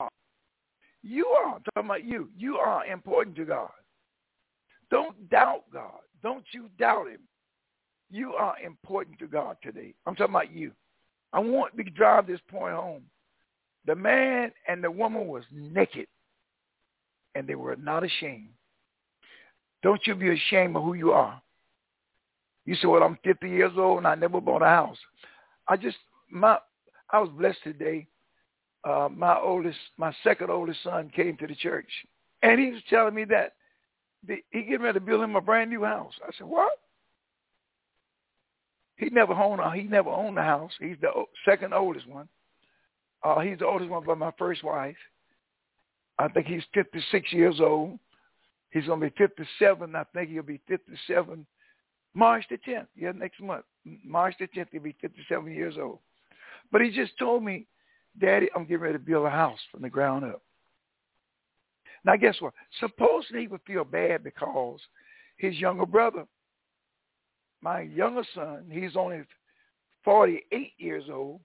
You 1.07 1.27
are. 1.27 1.55
I'm 1.55 1.61
talking 1.61 1.85
about 1.89 2.03
you. 2.03 2.29
You 2.35 2.57
are 2.57 2.83
important 2.85 3.35
to 3.35 3.45
God. 3.45 3.69
Don't 4.89 5.29
doubt 5.29 5.63
God. 5.71 5.99
Don't 6.23 6.45
you 6.51 6.67
doubt 6.79 7.09
him. 7.09 7.19
You 8.09 8.33
are 8.33 8.55
important 8.63 9.19
to 9.19 9.27
God 9.27 9.57
today. 9.61 9.93
I'm 10.07 10.15
talking 10.15 10.33
about 10.33 10.51
you. 10.51 10.71
I 11.31 11.39
want 11.39 11.77
to 11.77 11.83
drive 11.83 12.25
this 12.25 12.39
point 12.49 12.73
home. 12.73 13.03
The 13.85 13.95
man 13.95 14.51
and 14.67 14.83
the 14.83 14.89
woman 14.89 15.27
was 15.27 15.43
naked, 15.51 16.07
and 17.35 17.47
they 17.47 17.55
were 17.55 17.75
not 17.75 18.03
ashamed. 18.03 18.49
Don't 19.83 20.01
you 20.07 20.15
be 20.15 20.33
ashamed 20.33 20.75
of 20.75 20.83
who 20.83 20.95
you 20.95 21.11
are. 21.11 21.39
You 22.65 22.73
say, 22.75 22.87
well, 22.87 23.03
I'm 23.03 23.19
50 23.23 23.47
years 23.47 23.73
old 23.77 23.99
and 23.99 24.07
I 24.07 24.15
never 24.15 24.41
bought 24.41 24.63
a 24.63 24.65
house. 24.65 24.97
I 25.67 25.77
just, 25.77 25.97
my, 26.31 26.57
I 27.11 27.19
was 27.19 27.29
blessed 27.37 27.59
today. 27.63 28.07
Uh, 28.85 29.09
my 29.11 29.37
oldest, 29.37 29.79
my 29.97 30.13
second 30.23 30.49
oldest 30.49 30.83
son 30.83 31.11
came 31.13 31.35
to 31.37 31.47
the 31.47 31.55
church. 31.55 31.89
And 32.43 32.59
he 32.59 32.71
was 32.71 32.81
telling 32.89 33.15
me 33.15 33.25
that 33.25 33.53
the, 34.27 34.37
he 34.51 34.61
getting 34.61 34.81
ready 34.81 34.99
to 34.99 35.05
build 35.05 35.23
him 35.23 35.35
a 35.35 35.41
brand 35.41 35.71
new 35.71 35.83
house. 35.83 36.13
I 36.23 36.31
said, 36.37 36.47
what? 36.47 36.71
He 38.97 39.09
never 39.09 39.33
owned 39.33 39.59
a, 39.59 39.71
he 39.71 39.83
never 39.83 40.09
owned 40.09 40.37
a 40.37 40.43
house. 40.43 40.71
He's 40.79 40.97
the 41.01 41.09
second 41.43 41.73
oldest 41.73 42.07
one. 42.07 42.29
Uh, 43.23 43.39
he's 43.39 43.59
the 43.59 43.65
oldest 43.65 43.89
one 43.89 44.05
by 44.05 44.13
my 44.13 44.31
first 44.37 44.63
wife. 44.63 44.95
I 46.19 46.27
think 46.29 46.45
he's 46.45 46.63
56 46.73 47.33
years 47.33 47.59
old. 47.59 47.99
He's 48.71 48.85
going 48.85 48.99
to 49.01 49.07
be 49.07 49.13
57. 49.17 49.95
I 49.95 50.03
think 50.13 50.29
he'll 50.29 50.43
be 50.43 50.61
57 50.67 51.45
March 52.15 52.45
the 52.49 52.57
10th. 52.57 52.87
Yeah, 52.95 53.11
next 53.11 53.41
month. 53.41 53.65
March 54.03 54.35
the 54.39 54.47
10th, 54.47 54.67
he'll 54.71 54.81
be 54.81 54.95
57 55.01 55.51
years 55.51 55.75
old. 55.79 55.99
But 56.71 56.81
he 56.81 56.89
just 56.89 57.17
told 57.19 57.43
me, 57.43 57.67
Daddy, 58.19 58.49
I'm 58.55 58.63
getting 58.63 58.79
ready 58.79 58.93
to 58.93 58.99
build 58.99 59.25
a 59.25 59.29
house 59.29 59.59
from 59.71 59.81
the 59.81 59.89
ground 59.89 60.25
up. 60.25 60.41
Now, 62.03 62.15
guess 62.15 62.35
what? 62.39 62.53
Supposedly 62.79 63.41
he 63.41 63.47
would 63.47 63.61
feel 63.65 63.83
bad 63.83 64.23
because 64.23 64.79
his 65.37 65.55
younger 65.55 65.85
brother, 65.85 66.25
my 67.61 67.81
younger 67.81 68.23
son, 68.33 68.65
he's 68.69 68.95
only 68.95 69.23
48 70.03 70.73
years 70.77 71.05
old. 71.11 71.41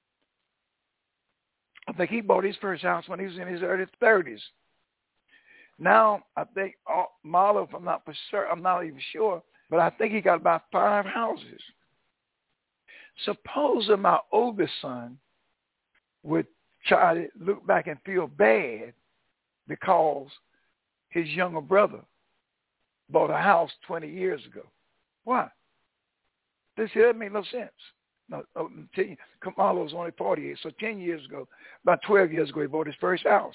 I 1.89 1.93
think 1.95 2.11
he 2.11 2.21
bought 2.21 2.45
his 2.45 2.57
first 2.61 2.83
house 2.83 3.09
when 3.09 3.19
he 3.19 3.27
was 3.27 3.39
in 3.39 3.49
his 3.49 3.63
early 3.63 3.87
30s. 4.03 4.41
Now, 5.79 6.23
I 6.37 6.45
think 6.45 6.75
uh, 6.89 7.05
Marlo, 7.27 7.67
if 7.67 7.75
I'm 7.75 7.85
not 7.85 8.05
for 8.05 8.15
sure, 8.31 8.47
I'm 8.51 8.63
not 8.63 8.85
even 8.85 9.01
sure, 9.13 9.43
but 9.71 9.81
I 9.81 9.89
think 9.91 10.13
he 10.13 10.21
got 10.21 10.41
about 10.41 10.65
five 10.71 11.07
houses. 11.07 11.61
Supposing 13.25 14.01
my 14.01 14.19
oldest 14.31 14.73
son 14.83 15.19
would 16.23 16.47
try 16.87 17.15
to 17.15 17.29
look 17.39 17.67
back 17.67 17.87
and 17.87 17.99
feel 18.05 18.27
bad 18.27 18.93
because 19.69 20.29
his 21.11 21.29
younger 21.29 21.61
brother 21.61 22.01
bought 23.11 23.31
a 23.31 23.37
house 23.37 23.71
20 23.87 24.09
years 24.09 24.45
ago. 24.47 24.63
Why? 25.25 25.49
This 26.77 26.91
here 26.93 27.13
made 27.13 27.33
no 27.33 27.43
sense. 27.51 27.71
No, 28.29 28.45
oh, 28.55 28.71
Kamala 29.43 29.83
was 29.83 29.93
only 29.93 30.13
48, 30.17 30.57
so 30.63 30.71
10 30.79 31.01
years 31.01 31.25
ago, 31.25 31.49
about 31.83 32.01
12 32.07 32.33
years 32.33 32.51
ago, 32.51 32.61
he 32.61 32.69
bought 32.69 32.87
his 32.87 32.97
first 33.01 33.25
house. 33.25 33.55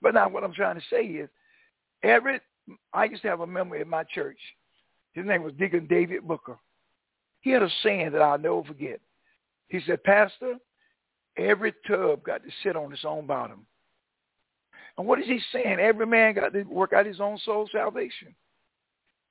But 0.00 0.14
now 0.14 0.28
what 0.28 0.44
I'm 0.44 0.54
trying 0.54 0.76
to 0.76 0.82
say 0.90 1.04
is, 1.04 1.28
every 2.02 2.40
I 2.92 3.04
used 3.04 3.22
to 3.22 3.28
have 3.28 3.40
a 3.40 3.46
member 3.46 3.76
in 3.76 3.88
my 3.88 4.02
church. 4.04 4.38
His 5.12 5.26
name 5.26 5.42
was 5.42 5.52
Deacon 5.54 5.86
David 5.86 6.26
Booker. 6.26 6.58
He 7.40 7.50
had 7.50 7.62
a 7.62 7.70
saying 7.82 8.12
that 8.12 8.22
I'll 8.22 8.38
never 8.38 8.64
forget. 8.64 9.00
He 9.68 9.80
said, 9.86 10.02
Pastor, 10.04 10.56
every 11.36 11.74
tub 11.86 12.22
got 12.24 12.42
to 12.42 12.50
sit 12.62 12.76
on 12.76 12.92
its 12.92 13.04
own 13.04 13.26
bottom. 13.26 13.66
And 14.98 15.06
what 15.06 15.18
is 15.18 15.26
he 15.26 15.40
saying? 15.52 15.78
Every 15.78 16.06
man 16.06 16.34
got 16.34 16.52
to 16.52 16.62
work 16.64 16.92
out 16.92 17.06
his 17.06 17.20
own 17.20 17.38
soul 17.44 17.68
salvation. 17.70 18.34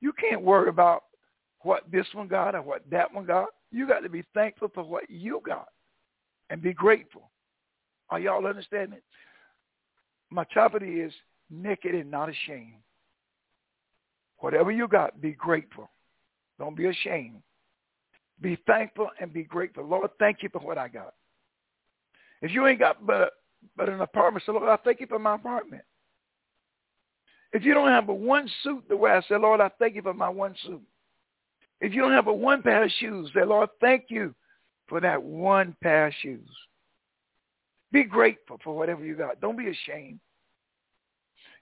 You 0.02 0.14
can't 0.14 0.44
worry 0.44 0.70
about 0.70 1.04
what 1.62 1.84
this 1.92 2.06
one 2.14 2.28
got 2.28 2.54
or 2.54 2.62
what 2.62 2.84
that 2.92 3.12
one 3.14 3.26
got. 3.26 3.48
You 3.72 3.88
got 3.88 4.02
to 4.02 4.10
be 4.10 4.24
thankful 4.34 4.70
for 4.74 4.84
what 4.84 5.10
you 5.10 5.42
got 5.46 5.68
and 6.50 6.62
be 6.62 6.74
grateful. 6.74 7.32
Are 8.10 8.20
y'all 8.20 8.46
understanding? 8.46 9.00
My 10.30 10.44
topic 10.54 10.84
is 10.86 11.12
naked 11.50 11.96
and 11.96 12.12
not 12.12 12.30
ashamed. 12.30 12.82
Whatever 14.38 14.72
you 14.72 14.88
got, 14.88 15.20
be 15.22 15.32
grateful. 15.32 15.90
Don't 16.60 16.78
be 16.78 16.86
ashamed. 16.86 17.42
Be 18.42 18.58
thankful 18.68 19.10
and 19.20 19.34
be 19.34 19.44
grateful. 19.44 19.86
Lord, 19.86 20.12
thank 20.20 20.44
you 20.44 20.50
for 20.50 20.60
what 20.60 20.78
I 20.78 20.88
got. 20.88 21.14
If 22.42 22.52
you 22.52 22.68
ain't 22.68 22.80
got 22.80 23.06
but 23.06 23.32
but 23.76 23.90
an 23.90 24.02
apartment. 24.02 24.44
So 24.46 24.54
Lord, 24.54 24.70
I 24.70 24.78
thank 24.84 25.00
you 25.00 25.08
for 25.08 25.20
my 25.20 25.36
apartment. 25.36 25.84
If 27.52 27.64
you 27.64 27.74
don't 27.74 27.90
have 27.90 28.08
but 28.08 28.16
one 28.16 28.50
suit 28.64 28.88
to 28.90 28.98
wear, 28.98 29.16
I 29.16 29.22
say, 29.22 29.38
Lord, 29.38 29.62
I 29.62 29.70
thank 29.80 29.96
you 29.96 30.02
for 30.02 30.14
my 30.14 30.30
one 30.30 30.56
suit. 30.66 30.82
If 31.80 31.94
you 31.94 32.02
don't 32.02 32.12
have 32.12 32.26
but 32.26 32.38
one 32.38 32.62
pair 32.62 32.84
of 32.84 32.92
shoes, 33.00 33.32
say, 33.34 33.46
Lord, 33.46 33.70
thank 33.80 34.06
you 34.10 34.36
for 34.88 35.00
that 35.02 35.22
one 35.22 35.76
pair 35.82 36.08
of 36.08 36.14
shoes. 36.22 36.50
Be 37.92 38.04
grateful 38.04 38.60
for 38.64 38.76
whatever 38.76 39.06
you 39.06 39.16
got. 39.16 39.40
Don't 39.40 39.58
be 39.58 39.70
ashamed. 39.70 40.20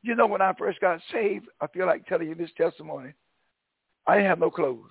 You 0.01 0.15
know, 0.15 0.25
when 0.25 0.41
I 0.41 0.53
first 0.57 0.79
got 0.81 0.99
saved, 1.11 1.47
I 1.61 1.67
feel 1.67 1.85
like 1.85 2.07
telling 2.07 2.27
you 2.27 2.35
this 2.35 2.49
testimony. 2.57 3.13
I 4.07 4.15
didn't 4.15 4.29
have 4.29 4.39
no 4.39 4.49
clothes. 4.49 4.89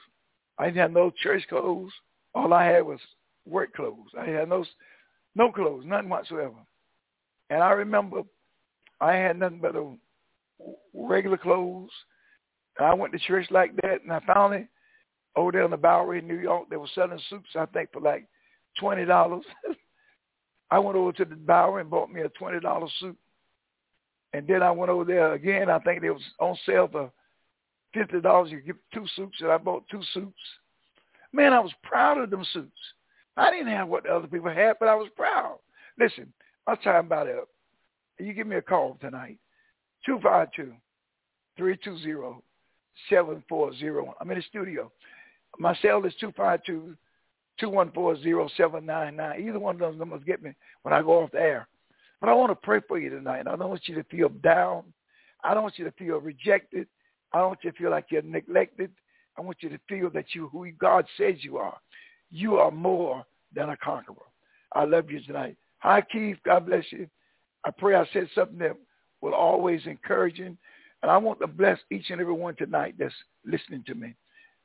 I 0.58 0.66
didn't 0.66 0.78
have 0.78 0.92
no 0.92 1.10
church 1.10 1.42
clothes. 1.48 1.92
All 2.34 2.52
I 2.54 2.66
had 2.66 2.86
was 2.86 3.00
work 3.46 3.74
clothes. 3.74 4.10
I 4.18 4.26
had 4.26 4.48
no 4.48 4.64
no 5.34 5.50
clothes, 5.50 5.84
nothing 5.86 6.08
whatsoever. 6.08 6.56
And 7.50 7.62
I 7.62 7.70
remember 7.70 8.22
I 9.00 9.14
had 9.14 9.38
nothing 9.38 9.60
but 9.60 9.76
a 9.76 9.94
regular 10.94 11.36
clothes. 11.36 11.90
And 12.78 12.86
I 12.86 12.94
went 12.94 13.12
to 13.12 13.18
church 13.18 13.46
like 13.50 13.74
that, 13.82 14.02
and 14.02 14.12
I 14.12 14.20
found 14.20 14.54
it 14.54 14.66
over 15.36 15.52
there 15.52 15.64
in 15.64 15.70
the 15.70 15.76
Bowery 15.76 16.20
in 16.20 16.28
New 16.28 16.38
York. 16.38 16.68
They 16.70 16.76
were 16.76 16.86
selling 16.94 17.20
suits, 17.28 17.48
I 17.54 17.66
think, 17.66 17.92
for 17.92 18.00
like 18.00 18.26
twenty 18.78 19.04
dollars. 19.04 19.44
I 20.70 20.78
went 20.78 20.96
over 20.96 21.12
to 21.12 21.24
the 21.24 21.36
Bowery 21.36 21.82
and 21.82 21.90
bought 21.90 22.10
me 22.10 22.22
a 22.22 22.28
twenty 22.30 22.60
dollar 22.60 22.88
suit. 23.00 23.16
And 24.32 24.46
then 24.46 24.62
I 24.62 24.70
went 24.70 24.90
over 24.90 25.04
there 25.04 25.34
again. 25.34 25.68
I 25.68 25.78
think 25.80 26.00
they 26.00 26.08
was 26.08 26.22
on 26.40 26.56
sale 26.64 26.88
for 26.90 27.10
fifty 27.92 28.20
dollars. 28.20 28.50
You 28.50 28.60
get 28.60 28.76
two 28.94 29.06
suits, 29.16 29.36
and 29.40 29.50
I 29.50 29.58
bought 29.58 29.84
two 29.90 30.02
suits. 30.14 30.32
Man, 31.32 31.52
I 31.52 31.60
was 31.60 31.72
proud 31.82 32.18
of 32.18 32.30
them 32.30 32.44
suits. 32.52 32.70
I 33.36 33.50
didn't 33.50 33.68
have 33.68 33.88
what 33.88 34.04
the 34.04 34.10
other 34.10 34.26
people 34.26 34.50
had, 34.50 34.78
but 34.78 34.88
I 34.88 34.94
was 34.94 35.08
proud. 35.16 35.58
Listen, 35.98 36.32
my 36.66 36.74
time 36.76 37.06
about 37.06 37.28
up. 37.28 37.48
You 38.18 38.32
give 38.32 38.46
me 38.46 38.56
a 38.56 38.62
call 38.62 38.98
tonight. 39.00 39.38
252-320-7401. 41.58 42.40
I'm 44.20 44.30
in 44.30 44.36
the 44.36 44.42
studio. 44.48 44.92
My 45.58 45.74
cell 45.76 46.04
is 46.04 46.14
252-214-0799. 47.60 49.40
Either 49.40 49.58
one 49.58 49.74
of 49.76 49.80
those 49.80 49.98
numbers 49.98 50.22
get 50.26 50.42
me 50.42 50.54
when 50.82 50.94
I 50.94 51.02
go 51.02 51.22
off 51.22 51.30
the 51.32 51.40
air. 51.40 51.68
But 52.20 52.28
I 52.28 52.34
want 52.34 52.50
to 52.50 52.56
pray 52.56 52.80
for 52.86 52.98
you 52.98 53.10
tonight. 53.10 53.46
I 53.48 53.56
don't 53.56 53.68
want 53.68 53.88
you 53.88 53.94
to 53.96 54.04
feel 54.04 54.28
down. 54.28 54.84
I 55.42 55.54
don't 55.54 55.64
want 55.64 55.78
you 55.78 55.84
to 55.84 55.92
feel 55.92 56.20
rejected. 56.20 56.86
I 57.32 57.38
don't 57.38 57.48
want 57.48 57.64
you 57.64 57.72
to 57.72 57.78
feel 57.78 57.90
like 57.90 58.10
you're 58.10 58.22
neglected. 58.22 58.92
I 59.36 59.40
want 59.40 59.62
you 59.62 59.70
to 59.70 59.78
feel 59.88 60.10
that 60.10 60.34
you 60.34 60.48
who 60.48 60.70
God 60.72 61.06
says 61.16 61.42
you 61.42 61.56
are. 61.56 61.80
You 62.32 62.56
are 62.56 62.70
more 62.70 63.24
than 63.54 63.68
a 63.70 63.76
conqueror. 63.76 64.16
I 64.72 64.84
love 64.84 65.10
you 65.10 65.20
tonight. 65.20 65.56
Hi, 65.78 66.00
Keith. 66.00 66.38
God 66.44 66.66
bless 66.66 66.84
you. 66.90 67.06
I 67.64 67.70
pray 67.70 67.94
I 67.94 68.04
said 68.12 68.28
something 68.34 68.58
that 68.58 68.76
will 69.20 69.34
always 69.34 69.86
encourage 69.86 70.38
you. 70.38 70.56
And 71.02 71.10
I 71.10 71.16
want 71.18 71.40
to 71.40 71.46
bless 71.46 71.78
each 71.90 72.10
and 72.10 72.20
every 72.20 72.32
one 72.32 72.56
tonight 72.56 72.94
that's 72.98 73.14
listening 73.44 73.84
to 73.86 73.94
me. 73.94 74.14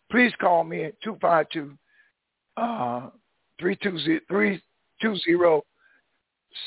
Please 0.09 0.31
call 0.39 0.63
me 0.63 0.85
at 0.85 0.99
252 1.01 1.77
uh, 2.57 3.09
320 3.59 4.21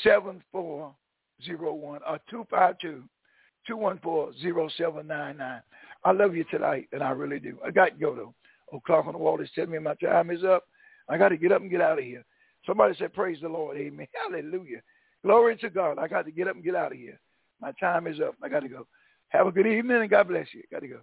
7401 0.03 2.01
or 2.07 2.19
252 2.29 3.03
214-0799. 3.69 5.61
I 6.03 6.11
love 6.11 6.35
you 6.35 6.43
tonight, 6.45 6.87
and 6.91 7.03
I 7.03 7.11
really 7.11 7.39
do. 7.39 7.59
I 7.65 7.71
got 7.71 7.89
to 7.89 7.99
go, 7.99 8.15
though. 8.15 8.33
O'clock 8.75 9.05
on 9.05 9.13
the 9.13 9.19
wall 9.19 9.39
is 9.41 9.49
telling 9.53 9.71
me 9.71 9.79
my 9.79 9.95
time 9.95 10.31
is 10.31 10.43
up. 10.43 10.63
I 11.11 11.17
got 11.17 11.29
to 11.29 11.37
get 11.37 11.51
up 11.51 11.61
and 11.61 11.69
get 11.69 11.81
out 11.81 11.99
of 11.99 12.05
here. 12.05 12.23
Somebody 12.65 12.95
said, 12.97 13.13
praise 13.13 13.39
the 13.41 13.49
Lord. 13.49 13.77
Amen. 13.77 14.07
Hallelujah. 14.29 14.81
Glory 15.23 15.57
to 15.57 15.69
God. 15.69 15.99
I 15.99 16.07
got 16.07 16.25
to 16.25 16.31
get 16.31 16.47
up 16.47 16.55
and 16.55 16.63
get 16.63 16.73
out 16.73 16.93
of 16.93 16.97
here. 16.97 17.19
My 17.59 17.73
time 17.79 18.07
is 18.07 18.21
up. 18.21 18.35
I 18.41 18.47
got 18.47 18.61
to 18.61 18.69
go. 18.69 18.87
Have 19.29 19.45
a 19.45 19.51
good 19.51 19.67
evening 19.67 20.01
and 20.01 20.09
God 20.09 20.29
bless 20.29 20.47
you. 20.53 20.63
Got 20.71 20.81
to 20.81 20.87
go. 20.87 20.99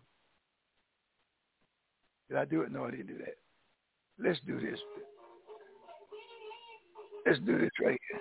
Did 2.30 2.38
I 2.38 2.46
do 2.46 2.62
it? 2.62 2.72
No, 2.72 2.86
I 2.86 2.90
didn't 2.90 3.06
do 3.06 3.18
that. 3.18 3.36
Let's 4.18 4.40
do 4.46 4.58
this. 4.58 4.78
Let's 7.26 7.38
do 7.40 7.58
this 7.58 7.70
right 7.80 8.00
here. 8.10 8.20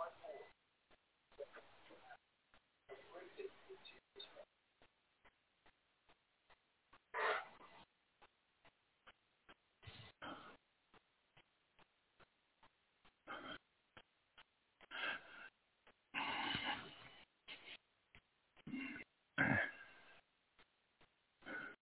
one 0.00 0.08
more. 0.24 0.49